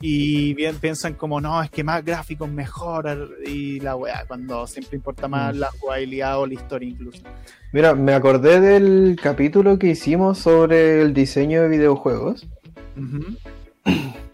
[0.00, 4.96] Y bien piensan como, no, es que más gráficos mejor y la weá, cuando siempre
[4.96, 5.58] importa más Mm.
[5.58, 7.20] la jugabilidad o la historia incluso.
[7.72, 12.46] Mira, me acordé del capítulo que hicimos sobre el diseño de videojuegos.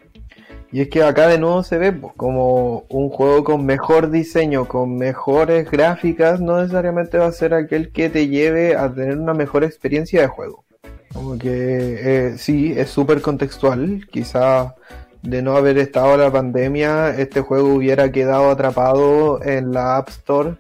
[0.75, 4.67] Y es que acá de nuevo se ve pues, como un juego con mejor diseño,
[4.67, 9.35] con mejores gráficas, no necesariamente va a ser aquel que te lleve a tener una
[9.35, 10.65] mejor experiencia de juego.
[11.13, 14.05] Como que eh, sí, es súper contextual.
[14.11, 14.75] Quizá
[15.23, 20.57] de no haber estado la pandemia, este juego hubiera quedado atrapado en la App Store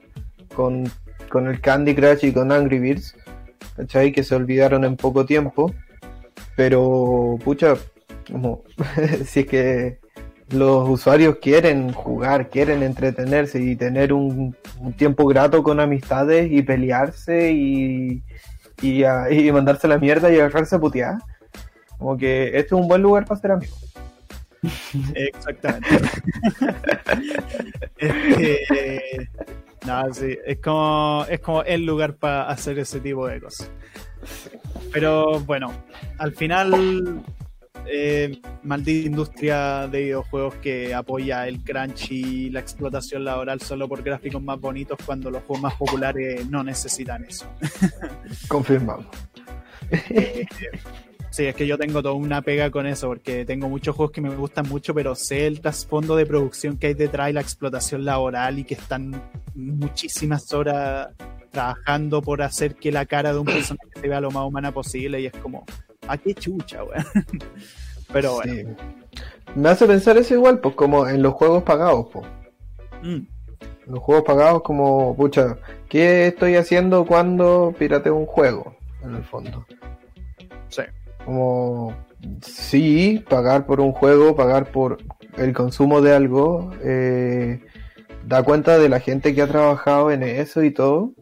[0.55, 0.88] con,
[1.29, 3.16] con el Candy Crush y con Angry Birds,
[3.74, 4.12] ¿cachai?
[4.12, 5.74] Que se olvidaron en poco tiempo.
[6.55, 7.74] Pero, pucha,
[8.31, 8.62] como
[9.27, 10.04] si es que
[10.50, 14.57] los usuarios quieren jugar, quieren entretenerse y tener un,
[14.96, 18.22] tiempo grato con amistades y pelearse y,
[18.83, 21.18] y, a- mandarse la mierda y agarrarse a putear.
[21.98, 23.94] Como que este es un buen lugar para ser amigos.
[25.14, 25.88] Exactamente.
[27.96, 29.28] Este,
[29.87, 33.70] no, sí, es como, es como el lugar para hacer ese tipo de cosas.
[34.92, 35.72] Pero bueno,
[36.18, 37.22] al final,
[37.87, 44.03] eh, maldita industria de videojuegos que apoya el crunch y la explotación laboral solo por
[44.03, 47.47] gráficos más bonitos cuando los juegos más populares no necesitan eso.
[48.49, 49.07] Confirmamos.
[49.91, 50.47] Eh,
[51.35, 54.21] Sí, es que yo tengo toda una pega con eso, porque tengo muchos juegos que
[54.21, 58.05] me gustan mucho, pero sé el trasfondo de producción que hay detrás y la explotación
[58.05, 59.21] laboral y que están
[59.57, 61.09] muchísimas horas
[61.51, 65.21] trabajando por hacer que la cara de un personaje se vea lo más humana posible
[65.23, 65.65] y es como,
[66.09, 67.05] ¿a qué chucha, weón?
[68.12, 68.53] Pero bueno.
[68.53, 68.67] Sí.
[69.55, 72.27] Me hace pensar eso igual, pues como en los juegos pagados, pues.
[73.03, 73.27] Mm,
[73.87, 78.77] Los juegos pagados como, pucha, ¿qué estoy haciendo cuando pirateo un juego?
[79.03, 79.64] En el fondo.
[80.69, 80.83] sí.
[81.25, 81.95] Como,
[82.43, 84.99] sí, pagar por un juego, pagar por
[85.37, 87.61] el consumo de algo, eh,
[88.27, 91.12] da cuenta de la gente que ha trabajado en eso y todo.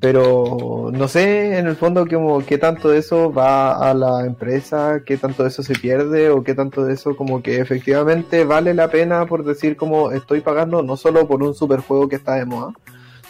[0.00, 5.02] Pero no sé en el fondo como qué tanto de eso va a la empresa,
[5.06, 8.74] qué tanto de eso se pierde o qué tanto de eso como que efectivamente vale
[8.74, 12.44] la pena por decir como estoy pagando no solo por un superjuego que está de
[12.44, 12.74] moda,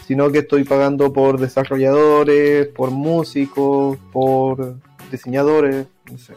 [0.06, 4.76] sino que estoy pagando por desarrolladores, por músicos, por
[5.10, 6.34] diseñadores, no sé.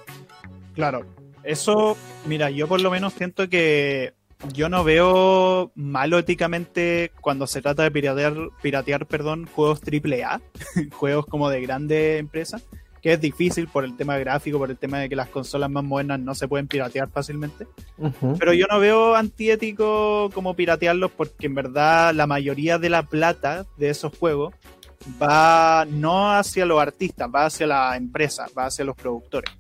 [0.76, 1.06] Claro,
[1.44, 4.14] eso, mira, yo por lo menos siento que
[4.54, 10.42] yo no veo malo éticamente cuando se trata de piratear, piratear perdón, juegos AAA,
[10.92, 12.66] juegos como de grandes empresas,
[13.02, 15.84] que es difícil por el tema gráfico, por el tema de que las consolas más
[15.84, 17.68] modernas no se pueden piratear fácilmente.
[18.38, 23.66] Pero yo no veo antiético como piratearlos porque en verdad la mayoría de la plata
[23.78, 24.54] de esos juegos
[25.22, 29.59] va no hacia los artistas, va hacia la empresa, va hacia los productores.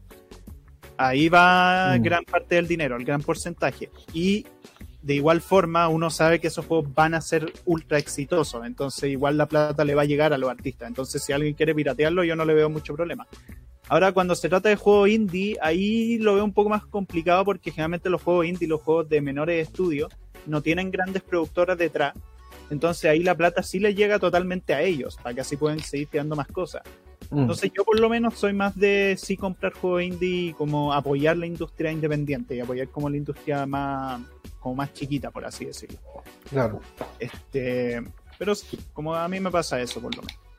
[1.01, 2.03] Ahí va Mm.
[2.03, 3.89] gran parte del dinero, el gran porcentaje.
[4.13, 4.45] Y
[5.01, 9.37] de igual forma uno sabe que esos juegos van a ser ultra exitosos, entonces igual
[9.37, 10.89] la plata le va a llegar a los artistas.
[10.89, 13.25] Entonces si alguien quiere piratearlo yo no le veo mucho problema.
[13.87, 17.71] Ahora, cuando se trata de juegos indie, ahí lo veo un poco más complicado porque
[17.71, 20.11] generalmente los juegos indie, los juegos de menores estudios,
[20.45, 22.13] no tienen grandes productoras detrás.
[22.69, 26.09] Entonces ahí la plata sí le llega totalmente a ellos, para que así puedan seguir
[26.09, 26.83] creando más cosas.
[27.29, 27.39] Mm.
[27.39, 31.37] Entonces yo por lo menos soy más de sí comprar juegos indie y como apoyar
[31.37, 34.21] la industria independiente y apoyar como la industria más,
[34.59, 35.99] como más chiquita, por así decirlo.
[36.49, 36.81] Claro.
[37.19, 38.01] Este,
[38.37, 40.49] pero sí, como a mí me pasa eso por lo menos.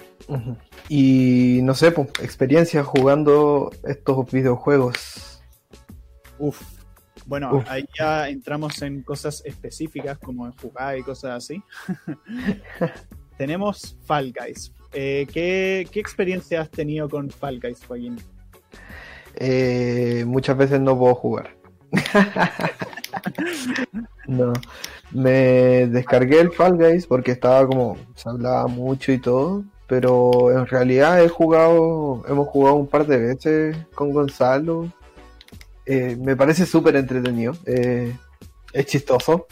[0.88, 5.42] Y no sé, pues, experiencia jugando estos videojuegos.
[6.38, 6.60] Uf.
[7.26, 7.64] Bueno, Uf.
[7.68, 11.62] ahí ya entramos en cosas específicas como en jugar y cosas así.
[13.38, 14.72] Tenemos Fall Guys.
[14.92, 18.18] Eh, ¿qué, ¿Qué experiencia has tenido con Fall Guys, Joaquín?
[19.36, 21.56] Eh, muchas veces no puedo jugar.
[24.26, 24.52] no.
[25.12, 30.66] Me descargué el Fall Guys porque estaba como, se hablaba mucho y todo, pero en
[30.66, 34.92] realidad he jugado, hemos jugado un par de veces con Gonzalo.
[35.84, 38.16] Eh, me parece súper entretenido, eh,
[38.72, 39.46] es chistoso.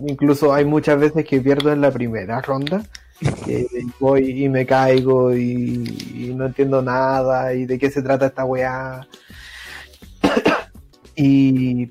[0.00, 2.82] Incluso hay muchas veces que pierdo en la primera ronda.
[3.20, 3.66] Que
[4.00, 8.44] voy y me caigo y, y no entiendo nada y de qué se trata esta
[8.44, 9.06] weá.
[11.16, 11.90] y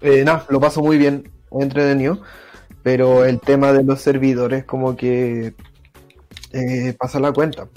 [0.00, 2.20] eh, nada, lo paso muy bien, entretenido,
[2.82, 5.54] pero el tema de los servidores como que
[6.52, 7.68] eh, pasa la cuenta.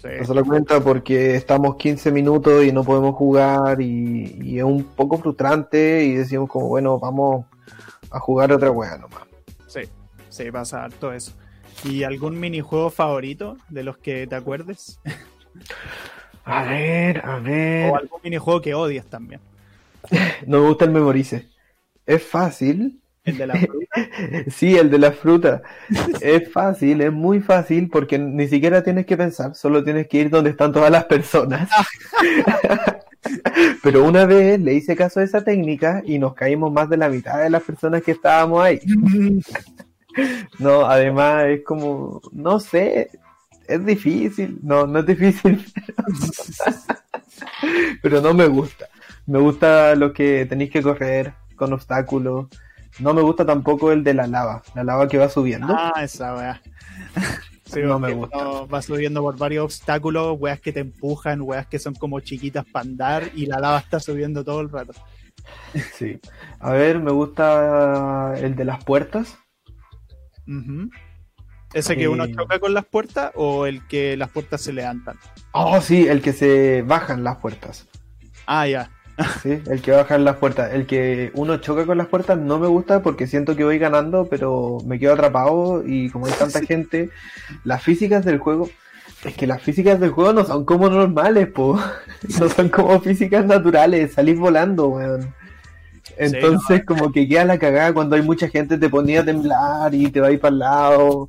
[0.00, 0.08] Sí.
[0.18, 4.82] Pasa la cuenta porque estamos 15 minutos y no podemos jugar y, y es un
[4.84, 7.44] poco frustrante y decimos como bueno, vamos
[8.10, 9.24] a jugar otra weá nomás.
[9.66, 9.80] Sí,
[10.30, 11.32] sí, pasa harto eso.
[11.84, 15.00] ¿Y algún minijuego favorito de los que te acuerdes?
[16.44, 17.90] A ver, a ver.
[17.90, 19.40] O algún minijuego que odias también.
[20.46, 21.48] No me gusta el memorice.
[22.06, 23.00] Es fácil.
[23.24, 23.86] ¿El de la fruta?
[24.50, 25.62] sí, el de la fruta.
[26.20, 30.30] es fácil, es muy fácil porque ni siquiera tienes que pensar, solo tienes que ir
[30.30, 31.68] donde están todas las personas.
[33.82, 37.08] Pero una vez le hice caso a esa técnica y nos caímos más de la
[37.08, 38.80] mitad de las personas que estábamos ahí.
[40.58, 43.10] no, además es como, no sé,
[43.66, 44.58] es difícil.
[44.62, 45.64] No, no es difícil.
[48.02, 48.86] Pero no me gusta.
[49.26, 52.46] Me gusta lo que tenéis que correr con obstáculos.
[52.98, 55.68] No me gusta tampoco el de la lava, la lava que va subiendo.
[55.76, 56.60] Ah, esa weá.
[57.64, 58.36] Sí, No me gusta.
[58.68, 62.82] vas subiendo por varios obstáculos, weas que te empujan, weas que son como chiquitas para
[62.84, 64.92] andar y la lava está subiendo todo el rato.
[65.94, 66.18] Sí.
[66.58, 69.38] A ver, me gusta el de las puertas.
[71.72, 72.32] ¿Ese que uno Eh.
[72.34, 75.16] choca con las puertas o el que las puertas se levantan?
[75.52, 77.86] Oh, sí, el que se bajan las puertas.
[78.46, 78.90] Ah, ya.
[79.42, 80.72] Sí, el que bajan las puertas.
[80.72, 84.26] El que uno choca con las puertas no me gusta porque siento que voy ganando,
[84.28, 87.10] pero me quedo atrapado y como hay tanta gente,
[87.64, 88.68] las físicas del juego,
[89.24, 91.78] es que las físicas del juego no son como normales, po.
[92.40, 95.34] No son como físicas naturales, salís volando, weón.
[96.20, 100.10] Entonces como que queda la cagada cuando hay mucha gente, te ponía a temblar y
[100.10, 101.28] te va a ir para el lado.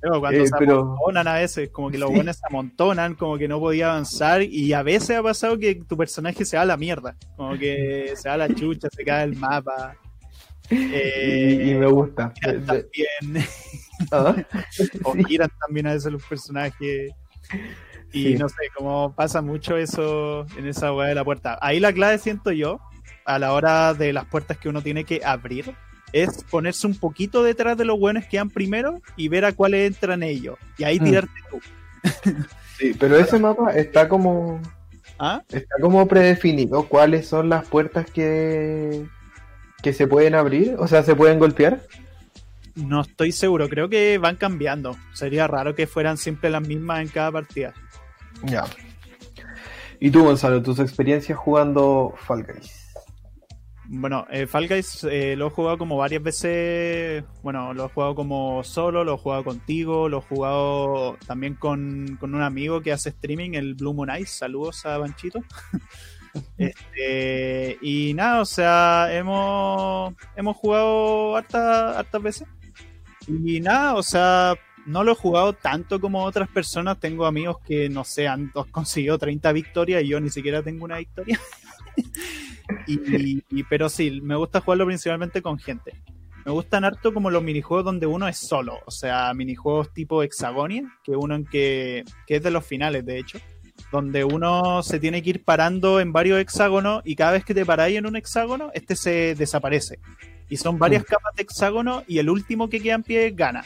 [0.00, 2.14] Pero cuando Eh, se pero- amontonan a veces, como que los Sí.
[2.16, 5.96] buenos se amontonan, como que no podía avanzar y a veces ha pasado que tu
[5.96, 9.24] personaje se va a la mierda, como que se va a la chucha, se cae
[9.24, 9.96] el mapa.
[10.70, 12.32] Eh, Y, y me gusta.
[12.42, 13.46] también,
[14.12, 14.34] Ah,
[15.04, 17.12] o giran también a veces los personajes.
[18.12, 18.34] Y Sí.
[18.34, 21.58] no sé, como pasa mucho eso en esa weá de la puerta.
[21.60, 22.80] Ahí la clave siento yo,
[23.26, 25.74] a la hora de las puertas que uno tiene que abrir,
[26.12, 29.86] es ponerse un poquito detrás de los buenos que van primero y ver a cuáles
[29.88, 30.56] entran ellos.
[30.78, 31.04] Y ahí Mm.
[31.04, 31.60] tirarte tú.
[32.78, 34.60] Sí, pero ese mapa está como
[35.18, 35.40] ¿Ah?
[35.48, 39.06] está como predefinido cuáles son las puertas que
[39.82, 41.80] que se pueden abrir, o sea, se pueden golpear.
[42.74, 44.94] No estoy seguro, creo que van cambiando.
[45.14, 47.72] Sería raro que fueran siempre las mismas en cada partida.
[48.42, 48.64] Ya.
[49.98, 52.75] Y tú, Gonzalo, tus experiencias jugando Fall Guys.
[53.88, 57.24] Bueno, eh, Fall Guys eh, lo he jugado como varias veces.
[57.42, 62.16] Bueno, lo he jugado como solo, lo he jugado contigo, lo he jugado también con,
[62.18, 64.38] con un amigo que hace streaming, el Blue Moon Ice.
[64.38, 65.40] Saludos a Banchito.
[66.58, 72.48] este, y nada, o sea, hemos, hemos jugado harta- hartas veces.
[73.28, 76.98] Y nada, o sea, no lo he jugado tanto como otras personas.
[76.98, 80.98] Tengo amigos que, no sé, han conseguido 30 victorias y yo ni siquiera tengo una
[80.98, 81.38] victoria.
[82.86, 85.92] Y, y- pero sí, me gusta jugarlo principalmente con gente.
[86.44, 90.84] Me gustan harto como los minijuegos donde uno es solo, o sea, minijuegos tipo Hexagonia,
[91.02, 93.38] que uno en que, que es de los finales, de hecho,
[93.90, 97.66] donde uno se tiene que ir parando en varios hexágonos y cada vez que te
[97.66, 99.98] paráis en un hexágono, este se desaparece.
[100.48, 101.06] Y son varias Mm.
[101.06, 103.64] capas de hexágono y el último que queda en pie gana.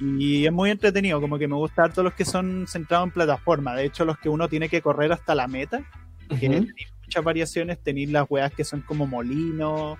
[0.00, 3.74] Y es muy entretenido, como que me gusta harto los que son centrados en plataforma.
[3.76, 5.84] De hecho, los que uno tiene que correr hasta la meta,
[6.28, 6.64] que Ujú.
[6.64, 9.98] tenéis muchas variaciones, tenéis las weas que son como molinos,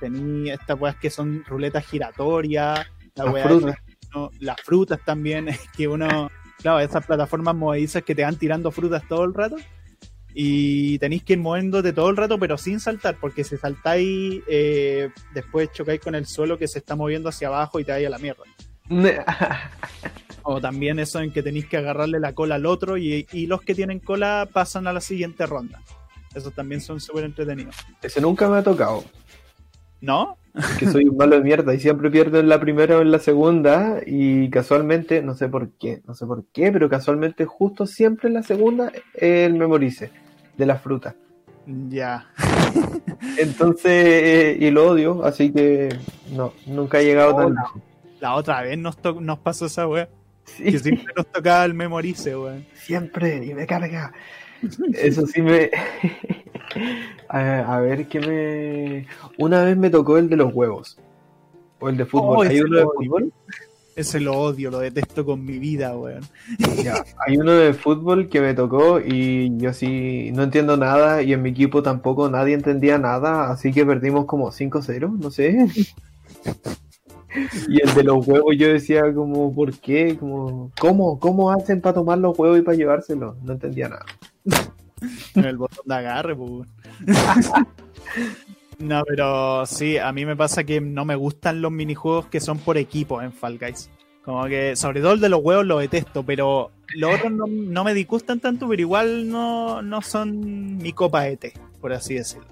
[0.00, 3.76] tenéis estas weas que son ruletas giratorias, la Las frutas.
[4.14, 5.46] uno- las frutas también,
[5.76, 6.30] que uno,
[6.62, 9.56] claro, esas plataformas movedizas que te van tirando frutas todo el rato.
[10.36, 15.10] Y tenéis que ir moviéndote todo el rato, pero sin saltar, porque si saltáis, eh,
[15.34, 18.10] después chocáis con el suelo que se está moviendo hacia abajo y te vais a
[18.10, 18.42] la mierda.
[20.46, 23.62] O también eso en que tenéis que agarrarle la cola al otro y, y los
[23.62, 25.80] que tienen cola pasan a la siguiente ronda.
[26.34, 27.76] Esos también son súper entretenidos.
[28.02, 29.04] Ese nunca me ha tocado.
[30.00, 30.36] ¿No?
[30.78, 33.18] Que soy un malo de mierda y siempre pierdo en la primera o en la
[33.18, 34.00] segunda.
[34.06, 38.34] Y casualmente, no sé por qué, no sé por qué, pero casualmente justo siempre en
[38.34, 40.10] la segunda el memorice
[40.56, 41.16] de la fruta.
[41.66, 42.28] Ya.
[43.38, 45.88] Entonces, eh, y lo odio, así que
[46.32, 47.60] no, nunca he llegado tan Hola.
[47.62, 47.82] lejos.
[48.20, 49.86] La otra vez nos, to- nos pasó esa.
[50.44, 52.66] Sí, Que siempre nos tocaba el memorice, weón.
[52.74, 54.12] siempre, y me carga.
[54.94, 55.70] Eso sí me.
[57.28, 59.06] a, a ver, que me.
[59.38, 60.98] Una vez me tocó el de los huevos.
[61.80, 62.46] O el de fútbol.
[62.46, 63.10] Oh, ¿Hay uno de lo odio.
[63.10, 63.32] fútbol?
[63.96, 66.22] Ese lo odio, lo detesto con mi vida, weón.
[66.82, 71.32] Ya, hay uno de fútbol que me tocó y yo sí no entiendo nada y
[71.32, 75.68] en mi equipo tampoco nadie entendía nada, así que perdimos como 5-0, no sé.
[77.68, 80.16] Y el de los huevos yo decía como, ¿por qué?
[80.16, 81.18] Como, ¿cómo?
[81.18, 83.36] ¿Cómo hacen para tomar los huevos y para llevárselos?
[83.42, 84.06] No entendía nada.
[85.34, 86.68] El botón de agarre, pues.
[88.78, 92.58] No, pero sí, a mí me pasa que no me gustan los minijuegos que son
[92.58, 93.88] por equipo en Fall Guys.
[94.24, 97.84] Como que, sobre todo el de los huevos lo detesto, pero los otros no, no
[97.84, 102.46] me disgustan tanto, pero igual no, no son mi copa de té, por así decirlo.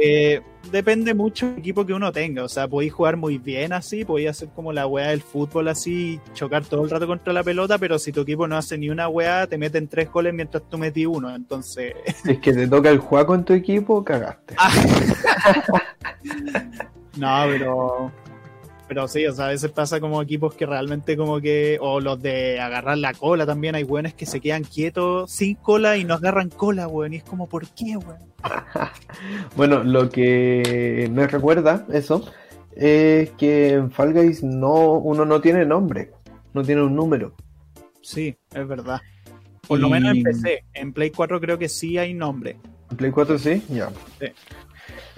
[0.00, 2.44] Eh, depende mucho del equipo que uno tenga.
[2.44, 6.20] O sea, podéis jugar muy bien así, podéis hacer como la weá del fútbol así,
[6.34, 9.08] chocar todo el rato contra la pelota, pero si tu equipo no hace ni una
[9.08, 11.34] weá, te meten tres goles mientras tú metí uno.
[11.34, 11.94] Entonces.
[12.22, 14.54] Si es que te toca el juego en tu equipo, cagaste.
[17.16, 18.12] no, pero.
[18.90, 22.20] Pero sí, o sea, a veces pasa como equipos que realmente como que, o los
[22.20, 26.14] de agarrar la cola también, hay weones que se quedan quietos sin cola y no
[26.14, 28.18] agarran cola, weón, y es como, ¿por qué, weón?
[29.56, 32.28] bueno, lo que me recuerda eso
[32.74, 36.10] es que en Fall Guys no, uno no tiene nombre,
[36.52, 37.36] no tiene un número.
[38.02, 39.00] Sí, es verdad.
[39.68, 42.56] Por lo menos en PC, en Play 4 creo que sí hay nombre.
[42.90, 43.62] ¿En Play 4 sí?
[43.68, 43.88] Ya.
[44.18, 44.26] Sí.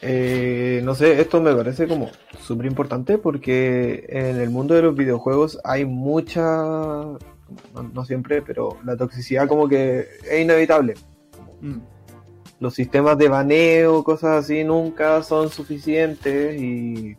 [0.05, 4.97] Eh, no sé, esto me parece como súper importante porque en el mundo de los
[4.97, 7.21] videojuegos hay mucha, no,
[7.95, 10.95] no, siempre, pero la toxicidad como que es inevitable.
[11.61, 11.79] Mm.
[12.59, 17.17] Los sistemas de baneo, cosas así, nunca son suficientes y,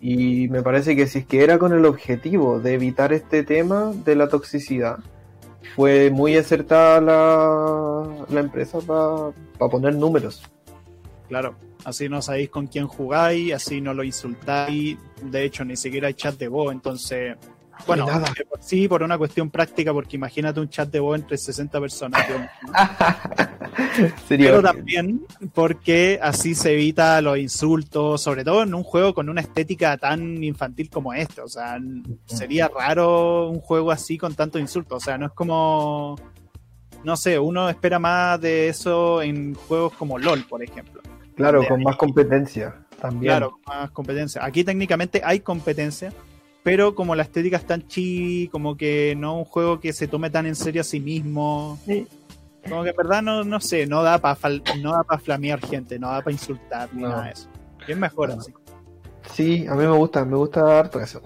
[0.00, 3.92] y me parece que si es que era con el objetivo de evitar este tema
[3.92, 4.98] de la toxicidad,
[5.76, 10.42] fue muy acertada la, la empresa para pa poner números.
[11.28, 11.54] Claro,
[11.84, 16.14] así no sabéis con quién jugáis, así no lo insultáis, de hecho ni siquiera hay
[16.14, 17.36] chat de voz, entonces,
[17.86, 18.06] bueno,
[18.48, 22.24] por sí, por una cuestión práctica, porque imagínate un chat de voz entre 60 personas.
[24.28, 29.40] Pero también porque así se evita los insultos, sobre todo en un juego con una
[29.40, 31.78] estética tan infantil como este, o sea,
[32.24, 36.16] sería raro un juego así con tanto insultos, o sea, no es como...
[37.02, 41.02] No sé, uno espera más de eso en juegos como LOL, por ejemplo.
[41.36, 43.32] Claro, con más competencia también.
[43.32, 44.44] Claro, con más competencia.
[44.44, 46.12] Aquí técnicamente hay competencia,
[46.62, 50.06] pero como la estética es tan chi, como que no es un juego que se
[50.08, 51.78] tome tan en serio a sí mismo.
[51.84, 52.06] Sí.
[52.68, 54.38] Como que en verdad no, no sé, no da para
[54.80, 57.08] no da para flamear gente, no da para insultar ni No.
[57.10, 57.48] nada de eso.
[57.86, 58.52] Es mejor así.
[59.32, 61.20] Sí, a mí me gusta, me gusta harto eso.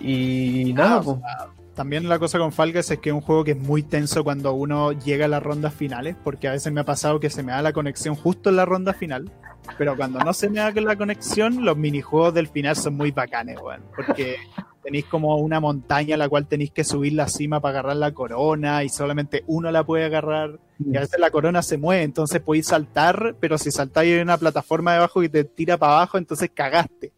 [0.00, 3.14] Y nada, Ah, o pues, sea, también la cosa con Fall Guys es que es
[3.14, 6.52] un juego que es muy tenso cuando uno llega a las rondas finales, porque a
[6.52, 9.30] veces me ha pasado que se me da la conexión justo en la ronda final,
[9.76, 13.60] pero cuando no se me da la conexión, los minijuegos del final son muy bacanes,
[13.60, 14.36] weón, porque
[14.82, 18.14] tenéis como una montaña a la cual tenéis que subir la cima para agarrar la
[18.14, 22.40] corona y solamente uno la puede agarrar y a veces la corona se mueve, entonces
[22.40, 26.50] podéis saltar, pero si saltáis en una plataforma debajo y te tira para abajo, entonces
[26.52, 27.12] cagaste.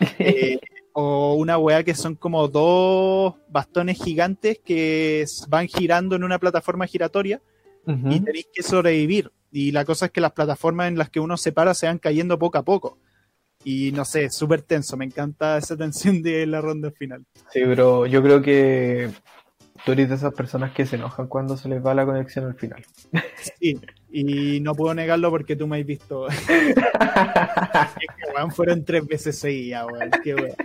[0.20, 0.60] Eh,
[1.00, 6.88] o una weá que son como dos bastones gigantes que van girando en una plataforma
[6.88, 7.40] giratoria
[7.86, 9.30] y tenéis que sobrevivir.
[9.52, 11.98] Y la cosa es que las plataformas en las que uno se para se van
[11.98, 12.98] cayendo poco a poco.
[13.62, 14.96] Y no sé, súper tenso.
[14.96, 17.24] Me encanta esa tensión de la ronda final.
[17.52, 19.08] Sí, pero yo creo que
[19.84, 22.56] tú eres de esas personas que se enojan cuando se les va la conexión al
[22.56, 22.84] final.
[23.60, 23.78] Sí,
[24.10, 26.28] y no puedo negarlo porque tú me has visto.
[26.28, 26.74] es que,
[28.34, 30.10] weón, fueron tres veces seguidas, weón.
[30.22, 30.56] Qué weón.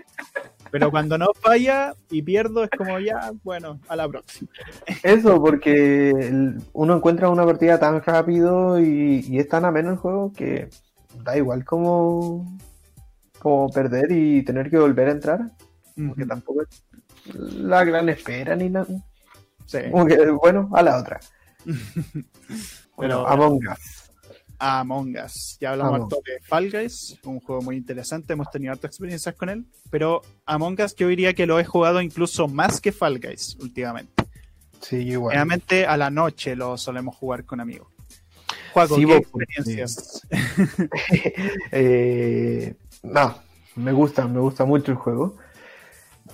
[0.72, 4.50] Pero cuando no falla y pierdo, es como ya, bueno, a la próxima.
[5.04, 6.12] Eso, porque
[6.74, 10.70] uno encuentra una partida tan rápido y, y es tan ameno el juego que
[11.24, 12.58] da igual como,
[13.38, 15.52] como perder y tener que volver a entrar,
[16.08, 16.84] porque tampoco es
[17.36, 18.88] la gran espera ni nada.
[19.68, 19.78] Sí.
[19.92, 21.20] Como que, bueno, a la otra.
[22.98, 24.00] Pero- Bueno, Among Us.
[24.60, 25.58] Among Us.
[25.60, 29.50] Ya hablamos harto de Fall Guys, un juego muy interesante, hemos tenido hartas experiencias con
[29.50, 33.58] él, pero Among Us yo diría que lo he jugado incluso más que Fall Guys
[33.60, 34.24] últimamente.
[34.82, 35.32] Sí, igual.
[35.34, 37.88] Generalmente a la noche lo solemos jugar con amigos.
[38.74, 40.28] Juego, Sí, ¿qué experiencias?
[41.72, 43.38] Eh, no,
[43.76, 45.38] me gusta, me gusta mucho el juego.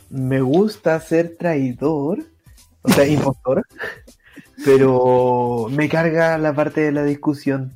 [0.10, 2.24] Me gusta ser traidor,
[2.82, 3.66] o sea, impostor,
[4.66, 7.74] pero me carga la parte de la discusión.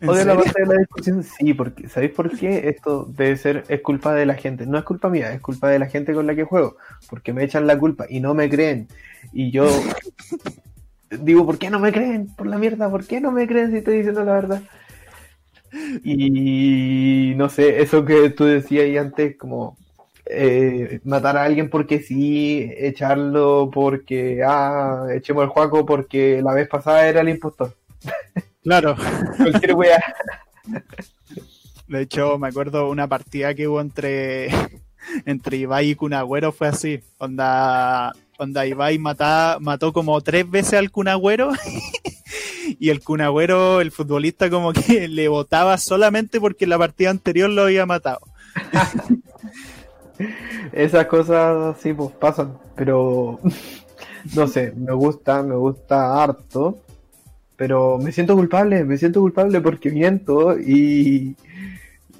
[0.00, 2.68] ¿En Odio la parte de la discusión, sí, porque ¿sabéis por qué?
[2.68, 4.66] Esto debe ser, es culpa de la gente.
[4.66, 6.76] No es culpa mía, es culpa de la gente con la que juego,
[7.08, 8.88] porque me echan la culpa y no me creen.
[9.32, 9.66] Y yo
[11.10, 12.28] digo, ¿por qué no me creen?
[12.36, 14.62] Por la mierda, ¿por qué no me creen si estoy diciendo la verdad?
[16.04, 19.76] Y no sé, eso que tú decías ahí antes, como
[20.28, 26.68] eh, matar a alguien porque sí, echarlo porque, ah, echemos el juego porque la vez
[26.68, 27.74] pasada era el impostor.
[28.62, 28.96] Claro.
[29.36, 30.02] Cualquier wea.
[31.86, 34.48] De hecho, me acuerdo una partida que hubo entre,
[35.24, 37.00] entre Ibai y Kunagüero fue así.
[37.18, 41.52] Onda, onda Ibai mató como tres veces al Kunagüero
[42.80, 47.48] y el Kunagüero, el futbolista, como que le votaba solamente porque en la partida anterior
[47.48, 48.20] lo había matado.
[50.72, 53.38] Esas cosas sí, pues pasan, pero
[54.34, 56.78] no sé, me gusta, me gusta harto,
[57.56, 61.36] pero me siento culpable, me siento culpable porque miento y,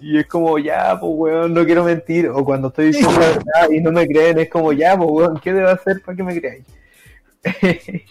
[0.01, 3.71] y es como, ya, pues weón, no quiero mentir, o cuando estoy diciendo la verdad
[3.71, 6.41] y no me creen, es como, ya, pues weón, ¿qué debo hacer para que me
[6.41, 6.65] creáis?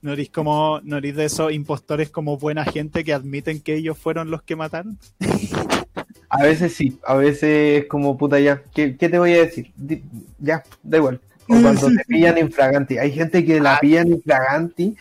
[0.00, 3.98] ¿No eres como, no eres de esos impostores como buena gente que admiten que ellos
[3.98, 4.98] fueron los que mataron?
[6.30, 9.72] A veces sí, a veces es como puta ya, ¿qué, qué te voy a decir?
[9.76, 10.02] Di-
[10.38, 11.20] ya, da igual.
[11.48, 12.98] O cuando te pillan infraganti.
[12.98, 13.78] Hay gente que la Ah.
[13.80, 14.94] pillan infraganti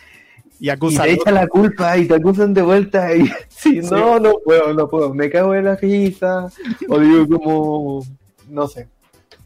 [0.59, 3.89] Y y acusan te echan la culpa y te acusan de vuelta y sí, Sí.
[3.91, 5.13] no, no puedo, no puedo.
[5.13, 6.47] Me cago en la risa
[6.87, 8.05] o digo como,
[8.49, 8.87] no sé,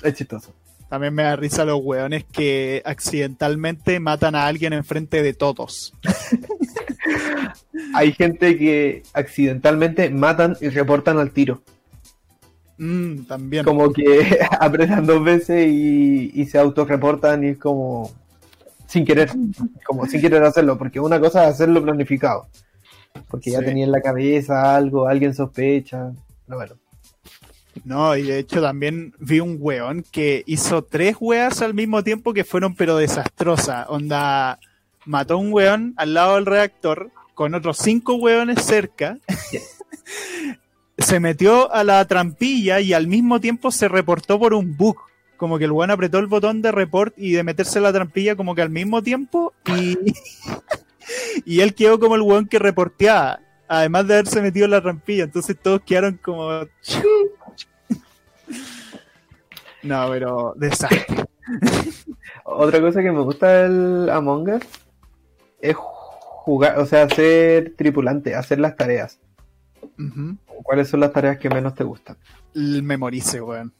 [0.03, 0.53] es chistoso.
[0.87, 5.93] También me da risa los hueones que accidentalmente matan a alguien enfrente de todos.
[7.93, 11.61] Hay gente que accidentalmente matan y reportan al tiro.
[12.77, 13.63] Mm, también.
[13.63, 18.11] Como que apretan dos veces y, y se autorreportan y es como
[18.91, 19.31] sin querer,
[19.85, 22.47] como sin querer hacerlo, porque una cosa es hacerlo planificado,
[23.29, 26.11] porque ya tenía en la cabeza algo, alguien sospecha,
[26.47, 26.75] no, bueno.
[27.85, 32.33] No, y de hecho también vi un weón que hizo tres weas al mismo tiempo
[32.33, 33.85] que fueron pero desastrosas.
[33.87, 34.59] Onda,
[35.05, 37.11] mató a un weón al lado del reactor
[37.41, 39.17] con otros cinco weones cerca.
[40.99, 44.97] se metió a la trampilla y al mismo tiempo se reportó por un bug.
[45.37, 48.35] Como que el weón apretó el botón de report y de meterse a la trampilla
[48.35, 49.97] como que al mismo tiempo y,
[51.43, 53.39] y él quedó como el weón que reporteaba.
[53.67, 56.47] Además de haberse metido en la trampilla, entonces todos quedaron como
[59.81, 61.25] no, pero desastre.
[62.43, 64.61] Otra cosa que me gusta del Among Us
[65.59, 65.75] es
[66.51, 69.19] jugar, o sea, ser tripulante, hacer las tareas.
[70.63, 72.17] ¿Cuáles son las tareas que menos te gustan?
[72.53, 73.73] El memorice, weón.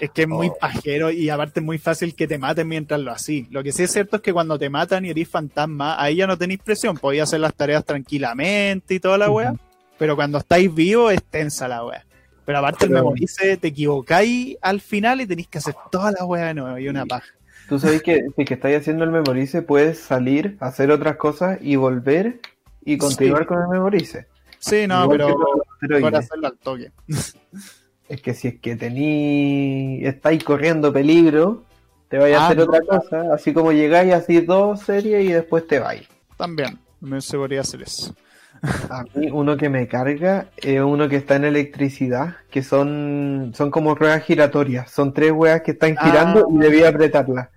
[0.00, 0.56] Es que es muy Oh.
[0.58, 3.46] pajero y aparte es muy fácil que te maten mientras lo así.
[3.50, 6.26] Lo que sí es cierto es que cuando te matan y eres fantasma, ahí ya
[6.26, 6.96] no tenéis presión.
[6.96, 9.30] Podéis hacer las tareas tranquilamente y toda la.
[9.30, 9.58] Ujú.
[9.98, 12.04] Pero cuando estáis vivos es tensa la wea.
[12.44, 16.46] Pero aparte el memorice, te equivocáis al final y tenéis que hacer toda la wea
[16.46, 17.26] de nuevo y una paja.
[17.68, 21.76] Tú sabes que si que estáis haciendo el memorice puedes salir, hacer otras cosas y
[21.76, 22.40] volver
[22.84, 23.46] y continuar Sí.
[23.48, 24.26] con el memorice.
[24.58, 25.36] Sí, no, Igual pero
[25.72, 26.14] asteroides.
[26.14, 26.92] hacerlo al toque.
[28.08, 31.64] Es que si es que tení, estáis corriendo peligro,
[32.08, 32.62] te vais a Ah, hacer no.
[32.64, 36.06] otra cosa, así como llegáis así dos series y después te vais.
[36.36, 38.14] También, me se podría hacer eso.
[38.90, 43.70] A mí uno que me carga es uno que está en electricidad, que son, son
[43.70, 46.52] como ruedas giratorias, son tres ruedas que están girando Ah.
[46.54, 47.48] y debí apretarlas.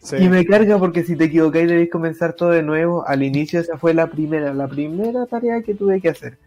[0.00, 0.16] Sí.
[0.16, 3.04] Y me carga porque si te equivocáis debéis comenzar todo de nuevo.
[3.06, 6.38] Al inicio esa fue la primera, la primera tarea que tuve que hacer.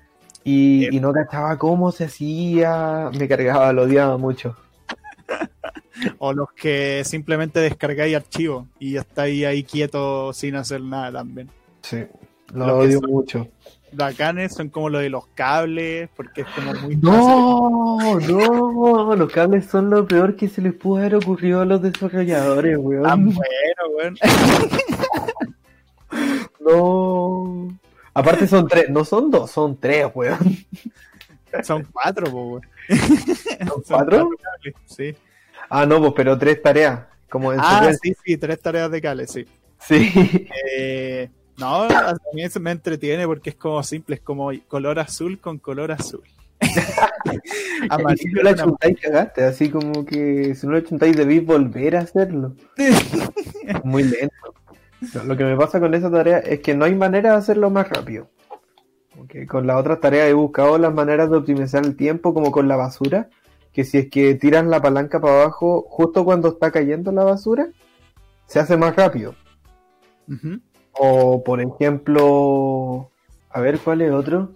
[0.43, 4.55] Y, y no cachaba cómo se hacía, me cargaba, lo odiaba mucho.
[6.17, 11.49] O los que simplemente descargáis archivos y estáis ahí quietos sin hacer nada también.
[11.81, 12.05] Sí,
[12.53, 13.47] lo que odio son- mucho.
[13.93, 17.01] Bacanes son como lo de los cables, porque es como muy fácil.
[17.01, 21.81] No, no, los cables son lo peor que se les pudo haber ocurrido a los
[21.81, 23.33] desarrolladores, weón.
[23.33, 24.17] bueno, weón.
[26.59, 27.77] No.
[28.13, 30.37] Aparte son tres, no son dos, son tres, weón.
[31.63, 32.61] Son cuatro, weón.
[32.89, 34.29] ¿Son Son cuatro?
[34.41, 35.15] cables, Sí.
[35.69, 37.99] Ah, no, pues, pero tres tareas, como en Ah, secuencia.
[38.03, 39.45] sí, sí, tres tareas de cables, sí.
[39.79, 40.47] Sí.
[40.77, 45.39] Eh, no, a mí eso me entretiene porque es como simple, es como color azul
[45.39, 46.23] con color azul.
[47.25, 49.43] Y si no Amarillo la chuntáis, cagaste.
[49.43, 52.55] Así como que si no la chuntáis, debéis volver a hacerlo.
[53.83, 54.53] Muy lento.
[55.25, 57.89] Lo que me pasa con esa tarea es que no hay manera de hacerlo más
[57.89, 58.29] rápido.
[59.15, 62.67] Porque con las otras tareas he buscado las maneras de optimizar el tiempo, como con
[62.67, 63.29] la basura.
[63.73, 67.69] Que si es que tiras la palanca para abajo justo cuando está cayendo la basura,
[68.45, 69.33] se hace más rápido.
[70.93, 73.09] O por ejemplo,
[73.49, 74.51] a ver cuál es otro.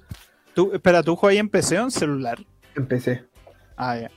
[0.54, 2.40] Tú, espera, ¿tú juegas en PC o en celular?
[2.76, 3.26] Empecé.
[3.78, 4.12] Ah, ya.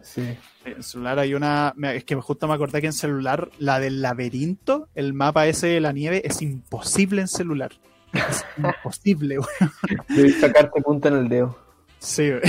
[0.00, 0.36] Sí.
[0.64, 1.74] En celular hay una.
[1.94, 5.80] Es que justo me acordé que en celular, la del laberinto, el mapa ese de
[5.80, 7.72] la nieve, es imposible en celular.
[8.12, 9.72] Es imposible, weón.
[10.08, 11.58] Debí sacarte punta en el dedo.
[11.98, 12.32] Sí,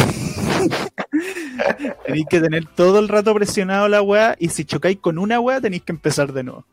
[2.05, 5.61] tenéis que tener todo el rato presionado la weá y si chocáis con una weá
[5.61, 6.65] tenéis que empezar de nuevo.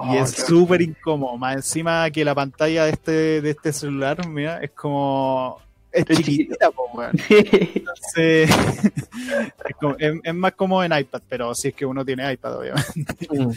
[0.00, 1.36] Y Oh, es qué- súper incómodo.
[1.36, 5.60] Más encima que la pantalla de este, de este celular, mira, es como.
[5.90, 7.12] Es Es chiquitita, po, weón.
[7.28, 8.50] Entonces,
[9.68, 12.58] es, como- es- es más como en iPad, pero si es que uno tiene iPad,
[12.58, 13.28] obviamente.
[13.30, 13.50] Mm.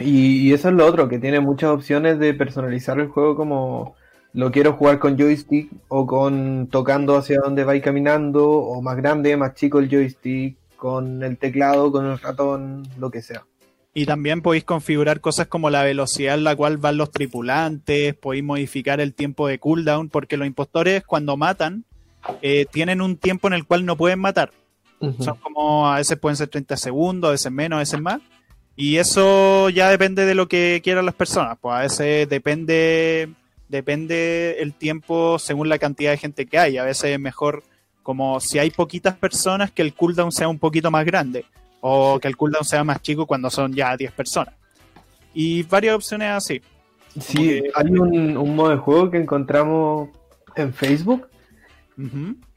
[0.00, 3.94] Y, y eso es lo otro, que tiene muchas opciones de personalizar el juego como
[4.32, 9.36] lo quiero jugar con joystick o con tocando hacia donde vais caminando o más grande,
[9.36, 13.44] más chico el joystick con el teclado, con el ratón, lo que sea.
[13.94, 18.44] Y también podéis configurar cosas como la velocidad en la cual van los tripulantes, podéis
[18.44, 21.84] modificar el tiempo de cooldown, porque los impostores cuando matan
[22.40, 24.52] eh, tienen un tiempo en el cual no pueden matar.
[25.18, 28.20] Son como, a veces pueden ser 30 segundos, a veces menos, a veces más.
[28.76, 31.58] Y eso ya depende de lo que quieran las personas.
[31.60, 33.28] Pues a veces depende,
[33.68, 36.78] depende el tiempo según la cantidad de gente que hay.
[36.78, 37.64] A veces es mejor,
[38.04, 41.44] como si hay poquitas personas, que el cooldown sea un poquito más grande.
[41.84, 44.54] O que el cooldown sea más chico cuando son ya 10 personas.
[45.34, 46.62] Y varias opciones así.
[47.18, 50.08] Sí, hay un, un modo de juego que encontramos
[50.56, 51.28] en Facebook.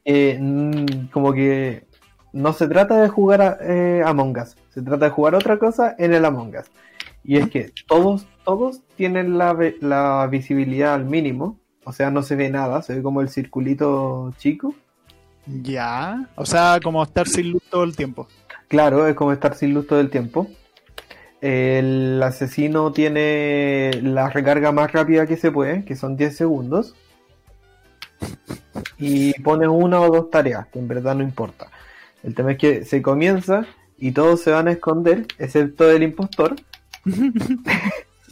[0.05, 0.39] eh,
[1.11, 1.85] como que
[2.35, 5.95] no se trata de jugar a, eh, Among Us, se trata de jugar otra cosa
[5.97, 6.65] en el Among Us.
[7.23, 12.35] Y es que todos, todos tienen la, la visibilidad al mínimo, o sea, no se
[12.35, 14.75] ve nada, se ve como el circulito chico.
[15.47, 18.27] Ya, o sea, como estar sin luz todo el tiempo.
[18.67, 20.47] Claro, es como estar sin luz todo el tiempo.
[21.41, 26.95] El asesino tiene la recarga más rápida que se puede, que son 10 segundos.
[28.97, 31.69] Y pone una o dos tareas, que en verdad no importa.
[32.23, 33.65] El tema es que se comienza
[33.97, 36.55] y todos se van a esconder, excepto el impostor.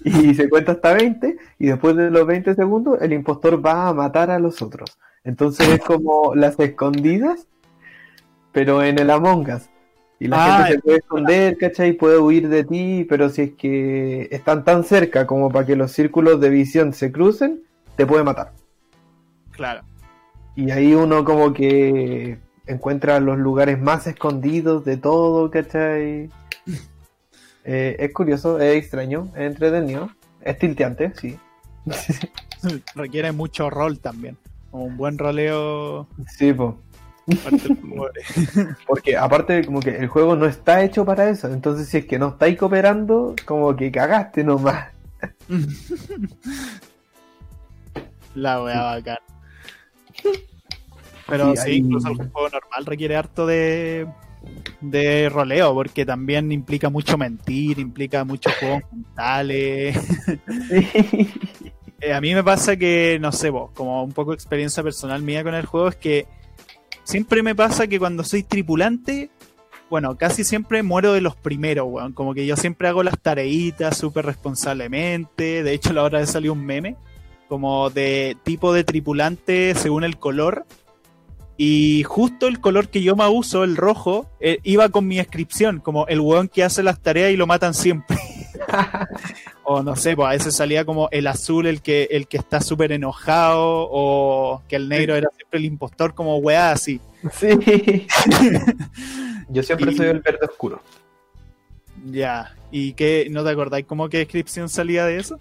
[0.04, 3.94] y se cuenta hasta 20 y después de los 20 segundos el impostor va a
[3.94, 4.98] matar a los otros.
[5.24, 7.48] Entonces es como las escondidas,
[8.52, 9.70] pero en el Among Us.
[10.24, 11.92] Y la Ah, gente se puede esconder, ¿cachai?
[11.92, 15.92] Puede huir de ti, pero si es que están tan cerca como para que los
[15.92, 17.62] círculos de visión se crucen,
[17.98, 18.54] te puede matar.
[19.52, 19.82] Claro.
[20.56, 26.30] Y ahí uno como que encuentra los lugares más escondidos de todo, ¿cachai?
[27.66, 30.10] Eh, es curioso, es extraño, es entretenido,
[30.42, 31.38] es tilteante, sí.
[32.96, 34.36] Requiere mucho rol también.
[34.72, 36.08] Un buen roleo.
[36.28, 36.78] Sí, po.
[38.88, 42.20] Porque aparte como que el juego no está hecho para eso, entonces si es que
[42.20, 44.90] no estáis cooperando, como que cagaste nomás.
[48.36, 49.18] La wea bacán.
[51.28, 54.08] Pero Sí, sí, hay- incluso el juego normal requiere harto de,
[54.82, 59.98] de roleo, porque también implica mucho mentir, implica muchos juegos mentales.
[62.02, 65.22] Eh, a mí me pasa que, no sé, vos, como un poco de experiencia personal
[65.22, 66.28] mía con el juego, es que
[67.04, 69.30] siempre me pasa que cuando soy tripulante,
[69.90, 72.14] bueno, casi siempre muero de los primeros, weón.
[72.14, 75.64] Como que yo siempre hago las tareitas súper responsablemente.
[75.64, 76.96] De hecho, la otra vez salió un meme,
[77.48, 80.66] como de tipo de tripulante según el color.
[81.58, 85.80] Y justo el color que yo más uso, el rojo, eh, iba con mi descripción,
[85.80, 88.18] como el weón que hace las tareas y lo matan siempre.
[89.64, 92.60] o no sé, pues a veces salía como el azul, el que, el que está
[92.62, 97.00] súper enojado, o que el negro era siempre el impostor, como weá así.
[97.32, 98.08] sí.
[99.50, 100.82] Yo siempre Y- soy el verde oscuro.
[102.06, 102.54] Ya.
[102.72, 103.28] ¿Y qué?
[103.30, 105.38] ¿No te acordáis cómo qué descripción salía de eso?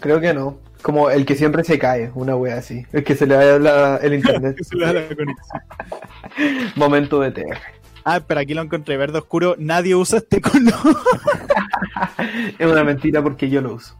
[0.00, 0.58] Creo que no.
[0.82, 2.84] Como el que siempre se cae, una wea así.
[2.92, 4.56] El que se le va la- el internet.
[4.56, 6.72] Que se le da la conexión.
[6.76, 7.58] Momento de TR.
[8.04, 9.56] Ah, pero aquí lo encontré, verde oscuro.
[9.58, 10.74] Nadie usa este color.
[12.58, 13.96] Es una mentira porque yo lo uso.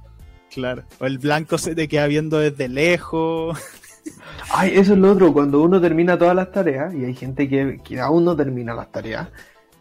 [0.52, 0.82] claro.
[1.00, 3.58] O el blanco se te queda viendo desde lejos.
[4.52, 5.32] Ay, eso es lo otro.
[5.32, 8.90] Cuando uno termina todas las tareas, y hay gente que, que aún no termina las
[8.92, 9.28] tareas,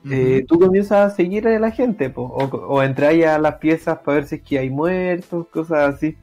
[0.10, 4.00] eh, tú comienzas a seguir a la gente, po, o, o entráis a las piezas
[4.00, 6.18] para ver si es que hay muertos, cosas así.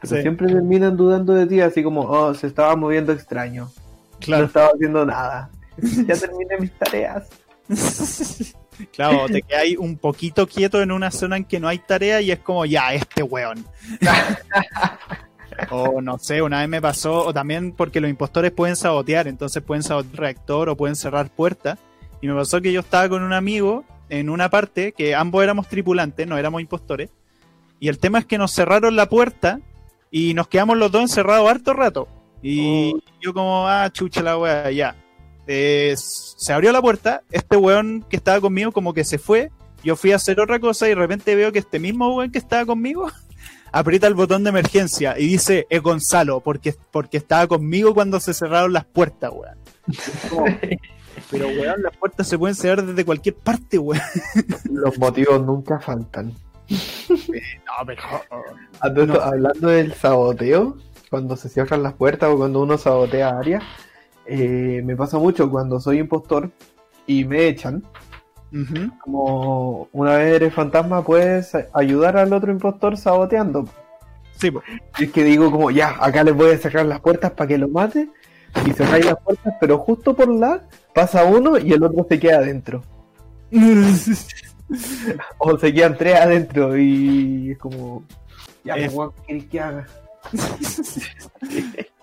[0.00, 0.22] Pero Sí.
[0.22, 3.64] siempre terminan dudando de ti, así como, oh, se estaba moviendo extraño.
[3.64, 4.44] No Claro.
[4.46, 5.50] estaba haciendo nada.
[6.06, 7.28] ya terminé mis tareas.
[8.92, 12.20] Claro, te quedas ahí un poquito quieto en una zona en que no hay tarea
[12.20, 13.64] y es como, ya, este weón.
[15.70, 19.62] o no sé, una vez me pasó, o también porque los impostores pueden sabotear, entonces
[19.62, 21.78] pueden sabotear reactor o pueden cerrar puertas.
[22.20, 25.68] Y me pasó que yo estaba con un amigo en una parte que ambos éramos
[25.68, 27.10] tripulantes, no éramos impostores.
[27.80, 29.60] Y el tema es que nos cerraron la puerta
[30.10, 32.08] y nos quedamos los dos encerrados harto rato.
[32.42, 34.94] Y yo como, ah, chucha la wea, ya.
[35.46, 39.50] Eh, se abrió la puerta, este weón que estaba conmigo como que se fue,
[39.82, 42.38] yo fui a hacer otra cosa y de repente veo que este mismo weón que
[42.38, 43.10] estaba conmigo
[43.72, 48.34] aprieta el botón de emergencia y dice, es Gonzalo, porque, porque estaba conmigo cuando se
[48.34, 49.58] cerraron las puertas, weón.
[50.30, 50.46] Como,
[51.30, 54.02] Pero weón, las puertas se pueden cerrar desde cualquier parte, weón.
[54.70, 56.32] Los motivos nunca faltan.
[56.68, 59.06] No, pero...
[59.06, 59.20] No.
[59.20, 60.76] Hablando del saboteo,
[61.10, 63.62] cuando se cierran las puertas o cuando uno sabotea áreas,
[64.26, 66.50] eh, me pasa mucho cuando soy impostor
[67.06, 67.82] y me echan.
[69.02, 73.66] Como una vez eres fantasma, puedes ayudar al otro impostor saboteando.
[74.36, 74.50] Sí,
[75.00, 77.68] es que digo como, ya, acá les voy a cerrar las puertas para que lo
[77.68, 78.10] mate,
[78.66, 80.64] y cerráis las puertas, pero justo por la
[80.94, 82.82] pasa uno y el otro se queda adentro.
[85.38, 88.04] o se quedan tres adentro y es como.
[88.64, 89.86] Ya, Es- pues, ¿qué que haga?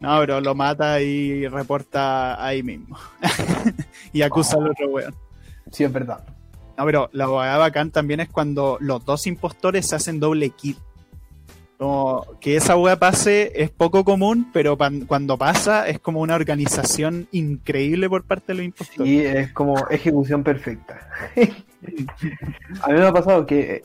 [0.00, 2.96] No, pero lo mata y reporta ahí mismo.
[4.12, 5.14] y acusa al otro weón.
[5.70, 6.24] Sí, es verdad.
[6.78, 10.76] No, pero la hueá bacán también es cuando los dos impostores se hacen doble kill.
[11.76, 17.28] Como que esa hueá pase es poco común, pero cuando pasa es como una organización
[17.32, 19.10] increíble por parte de los impostores.
[19.10, 21.08] Y es como ejecución perfecta.
[22.82, 23.82] a mí me ha pasado que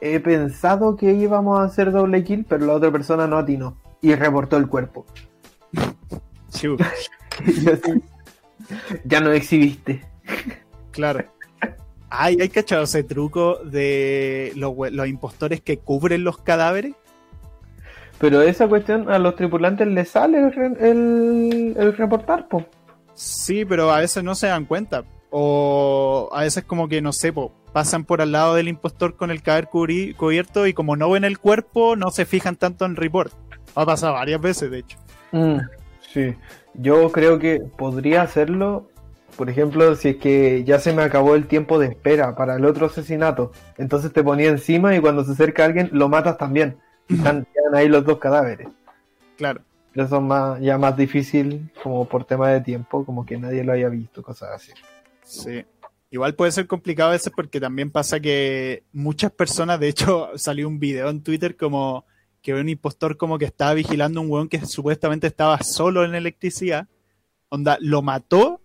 [0.00, 3.76] he he pensado que íbamos a hacer doble kill, pero la otra persona no atinó
[4.00, 5.06] y reportó el cuerpo.
[9.04, 10.04] Ya no exhibiste.
[10.90, 11.24] claro.
[12.12, 14.74] Ay, ¿hay cachado ese truco de los,
[15.06, 16.94] impostores que cubren los cadáveres?
[18.18, 22.66] Pero esa cuestión a los tripulantes les sale el, re- el, el reportar, po.
[23.14, 25.04] Sí, pero a veces no se dan cuenta.
[25.30, 29.30] O a veces como que, no sé, po, pasan por al lado del impostor con
[29.30, 33.32] el cadáver cubierto y como no ven el cuerpo, no se fijan tanto en report.
[33.76, 34.98] Ha pasado varias veces, de hecho.
[35.32, 35.58] Mm,
[36.12, 36.34] sí,
[36.74, 38.88] yo creo que podría hacerlo,
[39.36, 42.64] por ejemplo, si es que ya se me acabó el tiempo de espera para el
[42.64, 46.76] otro asesinato, entonces te ponía encima y cuando se acerca alguien lo matas también.
[47.08, 48.68] Y están, quedan ahí los dos cadáveres.
[49.36, 49.62] Claro.
[49.92, 53.64] Pero eso es más, ya más difícil, como por tema de tiempo, como que nadie
[53.64, 54.72] lo haya visto, cosas así.
[55.24, 55.64] Sí.
[56.12, 60.68] Igual puede ser complicado a veces porque también pasa que muchas personas, de hecho, salió
[60.68, 62.04] un video en Twitter como
[62.42, 66.14] que un impostor como que estaba vigilando a un weón que supuestamente estaba solo en
[66.14, 66.88] electricidad.
[67.48, 68.60] Onda, lo mató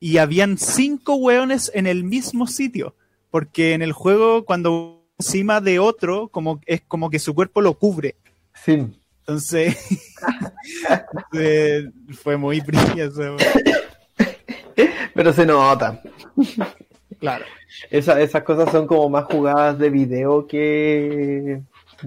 [0.00, 2.94] y habían cinco weones en el mismo sitio.
[3.30, 7.74] Porque en el juego, cuando encima de otro, como es como que su cuerpo lo
[7.78, 8.16] cubre.
[8.54, 8.86] Sí,
[9.20, 9.76] Entonces,
[11.34, 11.90] eh,
[12.22, 13.36] fue muy brilloso.
[15.14, 16.00] pero se nota.
[17.18, 17.44] Claro.
[17.90, 21.62] Esa- esas cosas son como más jugadas de video que,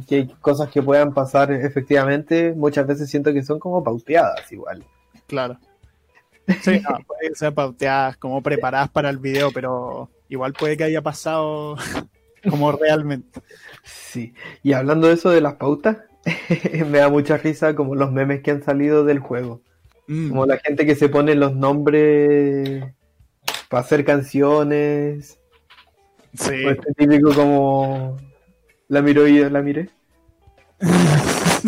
[0.07, 2.53] que cosas que puedan pasar efectivamente.
[2.55, 4.83] Muchas veces siento que son como pauteadas igual.
[5.27, 5.57] Claro.
[6.61, 11.01] Sí, no, puede ser pauteadas, como preparadas para el video, pero igual puede que haya
[11.01, 11.75] pasado
[12.49, 13.41] como realmente.
[13.83, 14.33] Sí.
[14.63, 15.97] Y hablando de eso de las pautas,
[16.89, 19.61] me da mucha risa como los memes que han salido del juego.
[20.07, 22.83] Mm, Como la gente que se pone los nombres
[23.69, 25.39] para hacer canciones.
[26.33, 26.63] sí.
[26.65, 28.17] O este típico como
[28.87, 29.89] la miró y yo la miré.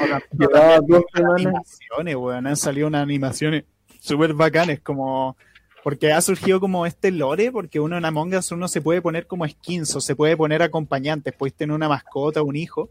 [0.00, 1.78] Ahora, Llevaba dos semanas.
[1.96, 3.64] weón, han salido unas animaciones
[4.00, 5.36] súper bacanes, como
[5.84, 9.26] porque ha surgido como este lore, porque uno en Among Us uno se puede poner
[9.26, 12.90] como skins o se puede poner acompañantes, puedes tener una mascota, un hijo.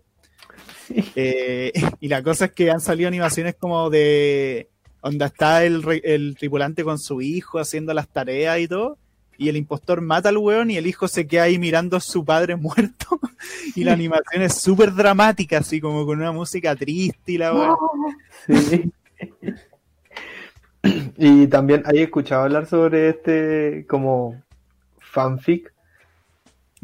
[1.16, 1.72] Eh,
[2.02, 4.70] y la cosa es que han salido animaciones como de
[5.02, 8.98] donde está el, el tripulante con su hijo haciendo las tareas y todo,
[9.42, 12.24] y el impostor mata al weón y el hijo se queda ahí mirando a su
[12.24, 13.20] padre muerto,
[13.76, 17.78] y la animación es súper dramática, así como con una música triste y la weón.
[18.46, 18.92] Sí.
[21.16, 24.42] Y también hay escuchado hablar sobre este como
[25.00, 25.72] fanfic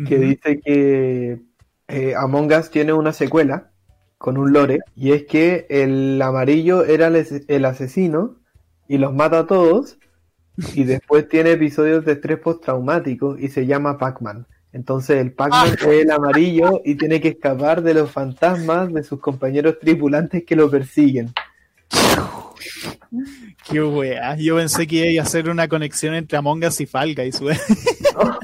[0.07, 1.39] que dice que
[1.87, 3.71] eh, Among Us tiene una secuela
[4.19, 8.35] con un lore y es que el amarillo era el asesino
[8.87, 9.97] y los mata a todos
[10.73, 14.45] y después tiene episodios de estrés postraumático y se llama Pac-Man.
[14.73, 19.19] Entonces el Pac-Man es el amarillo y tiene que escapar de los fantasmas de sus
[19.19, 21.33] compañeros tripulantes que lo persiguen.
[23.69, 24.35] Qué weá.
[24.35, 27.57] Yo pensé que iba a hacer una conexión entre Among Us y Fall Guys, weón.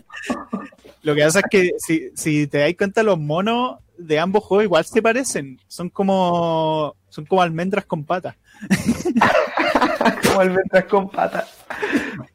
[1.02, 4.64] Lo que pasa es que si, si te das cuenta, los monos de ambos juegos
[4.64, 5.60] igual se parecen.
[5.68, 8.36] Son como son como almendras con patas.
[10.24, 11.66] Como almendras con patas.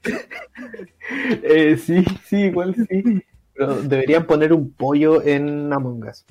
[1.43, 3.23] Eh, sí, sí, igual sí.
[3.55, 6.27] Pero deberían poner un pollo en Among Us.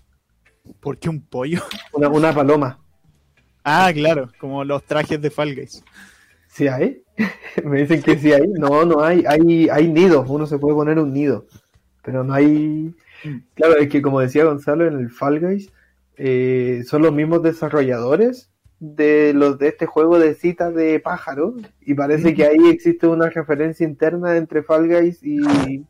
[0.80, 1.64] ¿Por qué un pollo?
[1.94, 2.80] Una, una paloma.
[3.64, 5.84] Ah, claro, como los trajes de Fall Guys.
[6.48, 7.04] ¿Sí hay?
[7.64, 8.48] Me dicen que sí hay.
[8.48, 9.24] No, no hay.
[9.28, 10.26] Hay, hay nidos.
[10.30, 11.48] Uno se puede poner un nido.
[12.04, 12.96] Pero no hay.
[13.56, 15.72] Claro, es que como decía Gonzalo en el Fall Guys,
[16.18, 21.56] eh, son los mismos desarrolladores de los de este juego de citas de pájaro.
[21.82, 25.86] Y parece que ahí existe una referencia interna entre Fall Guys y.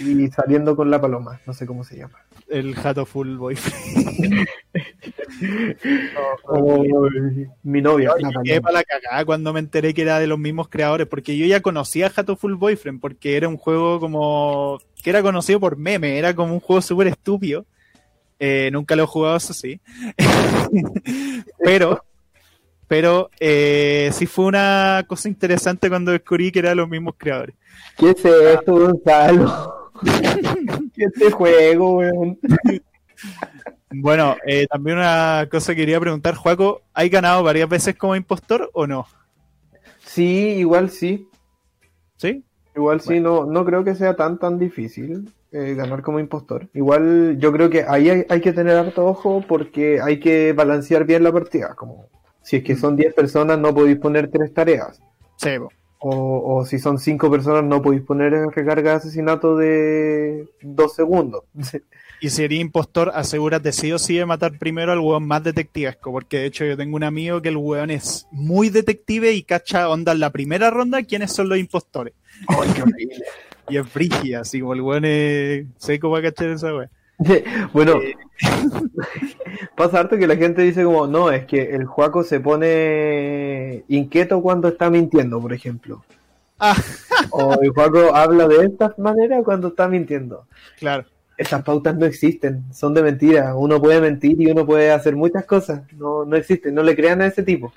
[0.00, 1.40] Y saliendo con la paloma.
[1.46, 2.18] No sé cómo se llama.
[2.48, 4.46] El Jato Full Boyfriend.
[6.44, 6.84] Como
[7.62, 8.14] mi novia.
[8.44, 11.46] quedé para la cagada cuando me enteré que era de los mismos creadores, porque yo
[11.46, 16.18] ya conocía Jato Full Boyfriend, porque era un juego como que era conocido por meme,
[16.18, 17.66] era como un juego súper estúpido.
[18.38, 19.80] Eh, nunca lo he jugado, eso sí.
[21.64, 22.02] Pero
[22.88, 27.56] pero eh, sí fue una cosa interesante cuando descubrí que eran los mismos creadores.
[27.96, 29.90] ¿Qué es esto, Gonzalo?
[30.94, 32.38] ¿Qué es este juego, weón?
[33.88, 38.68] Bueno, eh, también una cosa que quería preguntar, Juaco, ¿hay ganado varias veces como impostor
[38.74, 39.06] o no?
[40.04, 41.28] Sí, igual sí.
[42.16, 42.44] ¿Sí?
[42.74, 46.68] Igual sí, no, no creo que sea tan tan difícil eh, ganar como impostor.
[46.74, 51.04] Igual yo creo que ahí hay, hay que tener harto ojo porque hay que balancear
[51.04, 51.74] bien la partida.
[51.74, 52.08] Como
[52.42, 55.00] si es que son 10 personas no podéis poner tres tareas.
[55.36, 55.50] Sí.
[55.98, 61.44] O, o si son 5 personas no podéis poner recarga de asesinato de 2 segundos.
[62.20, 66.10] Y si eres impostor, asegúrate sí o sí de matar primero al weón más detectivesco,
[66.12, 69.88] porque de hecho yo tengo un amigo que el weón es muy detective y cacha
[69.90, 72.14] onda en la primera ronda quiénes son los impostores.
[72.48, 73.24] ¡Ay, qué horrible!
[73.68, 76.90] Y es brígida, así como el weón es seco para cachar esa weón.
[77.72, 77.94] bueno,
[79.76, 84.42] pasa harto que la gente dice como, no, es que el Juaco se pone inquieto
[84.42, 86.04] cuando está mintiendo, por ejemplo.
[86.58, 86.76] Ah,
[87.30, 90.46] O el Juaco habla de esta manera cuando está mintiendo.
[90.78, 91.04] claro.
[91.38, 93.54] Esas pautas no existen, son de mentira.
[93.54, 95.82] Uno puede mentir y uno puede hacer muchas cosas.
[95.92, 97.74] No, no existen, no le crean a ese tipo.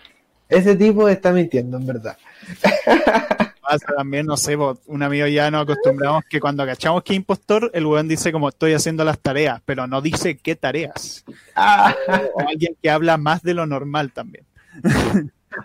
[0.48, 2.18] Ese tipo está mintiendo, en verdad.
[3.70, 7.70] Pasa también, no sé, po, un amigo ya nos acostumbramos que cuando cachamos que impostor,
[7.76, 11.24] el weón dice como estoy haciendo las tareas, pero no dice qué tareas.
[11.56, 11.96] Ah.
[12.34, 14.46] O alguien que habla más de lo normal también.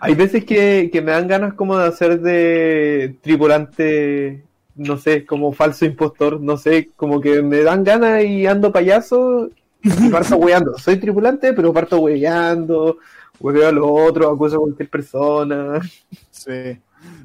[0.01, 4.43] Hay veces que, que me dan ganas como de hacer de tripulante,
[4.75, 9.49] no sé, como falso impostor, no sé, como que me dan ganas y ando payaso
[9.81, 10.77] y parto hueando.
[10.77, 12.99] Soy tripulante, pero parto hueando,
[13.39, 15.81] hueveo a los otros, acuso a cualquier persona.
[16.29, 16.77] Sí.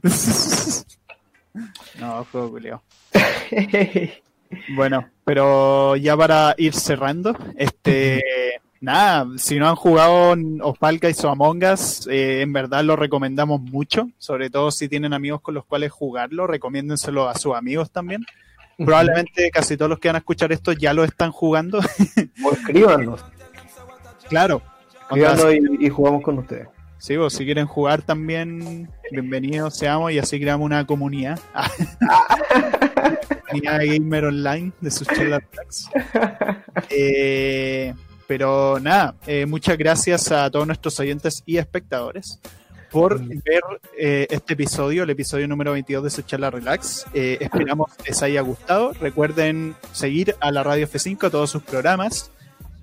[2.00, 2.82] no, juego culiao.
[4.74, 8.22] Bueno, pero ya para ir cerrando, este,
[8.80, 14.08] nada, si no han jugado Osvalka y Among Us, eh, en verdad lo recomendamos mucho,
[14.18, 18.24] sobre todo si tienen amigos con los cuales jugarlo, recomiéndenselo a sus amigos también.
[18.76, 21.80] Probablemente casi todos los que van a escuchar esto ya lo están jugando.
[22.42, 23.22] O escríbanos,
[24.28, 24.62] claro.
[25.02, 26.66] Escríbanos y, y jugamos con ustedes.
[27.00, 31.40] Sí, vos, si quieren jugar también, bienvenidos seamos y así creamos una comunidad.
[33.48, 35.42] comunidad gamer online de sus charlas.
[36.90, 37.94] Eh,
[38.26, 42.38] pero nada, eh, muchas gracias a todos nuestros oyentes y espectadores
[42.90, 43.62] por ver
[43.96, 47.06] eh, este episodio, el episodio número 22 de su charla relax.
[47.14, 48.92] Eh, esperamos les haya gustado.
[49.00, 52.30] Recuerden seguir a la Radio F5, a todos sus programas.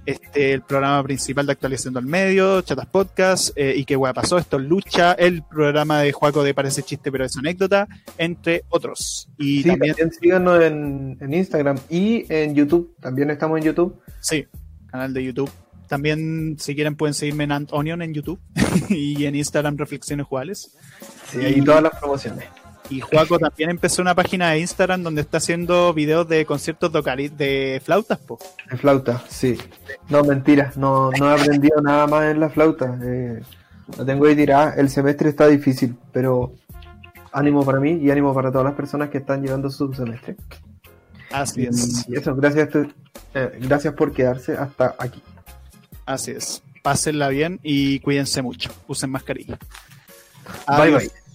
[0.07, 4.37] Este, el programa principal de Actualización del Medio, Chatas Podcast, eh, y qué hueá pasó,
[4.37, 9.27] esto es Lucha, el programa de Juaco de Parece Chiste pero es anécdota, entre otros.
[9.37, 12.95] Y Sí, también, también síganos en, en Instagram y en YouTube.
[13.01, 14.01] También estamos en YouTube.
[14.21, 14.47] sí,
[14.89, 15.51] canal de YouTube.
[15.89, 18.39] También, si quieren, pueden seguirme en Ant Onion en YouTube
[18.89, 20.77] y en Instagram Reflexiones Juales.
[21.29, 22.45] Sí, ahí todas las promociones.
[22.89, 27.29] Y Juaco también empezó una página de Instagram donde está haciendo videos de conciertos de,
[27.37, 28.39] de flautas, po.
[28.71, 29.57] En flauta, sí.
[30.09, 30.71] No, mentira.
[30.75, 32.97] No, no he aprendido nada más en la flauta.
[33.03, 33.41] Eh,
[33.97, 34.73] la tengo ahí tirada.
[34.75, 36.53] El semestre está difícil, pero
[37.31, 40.37] ánimo para mí y ánimo para todas las personas que están llevando su semestre.
[41.31, 42.69] Así es, Y eso, gracias,
[43.33, 45.21] eh, gracias por quedarse hasta aquí.
[46.05, 46.63] así es.
[46.81, 48.71] Pásenla bien y cuídense mucho.
[48.87, 49.57] Usen mascarilla.
[50.67, 51.26] Bye bye.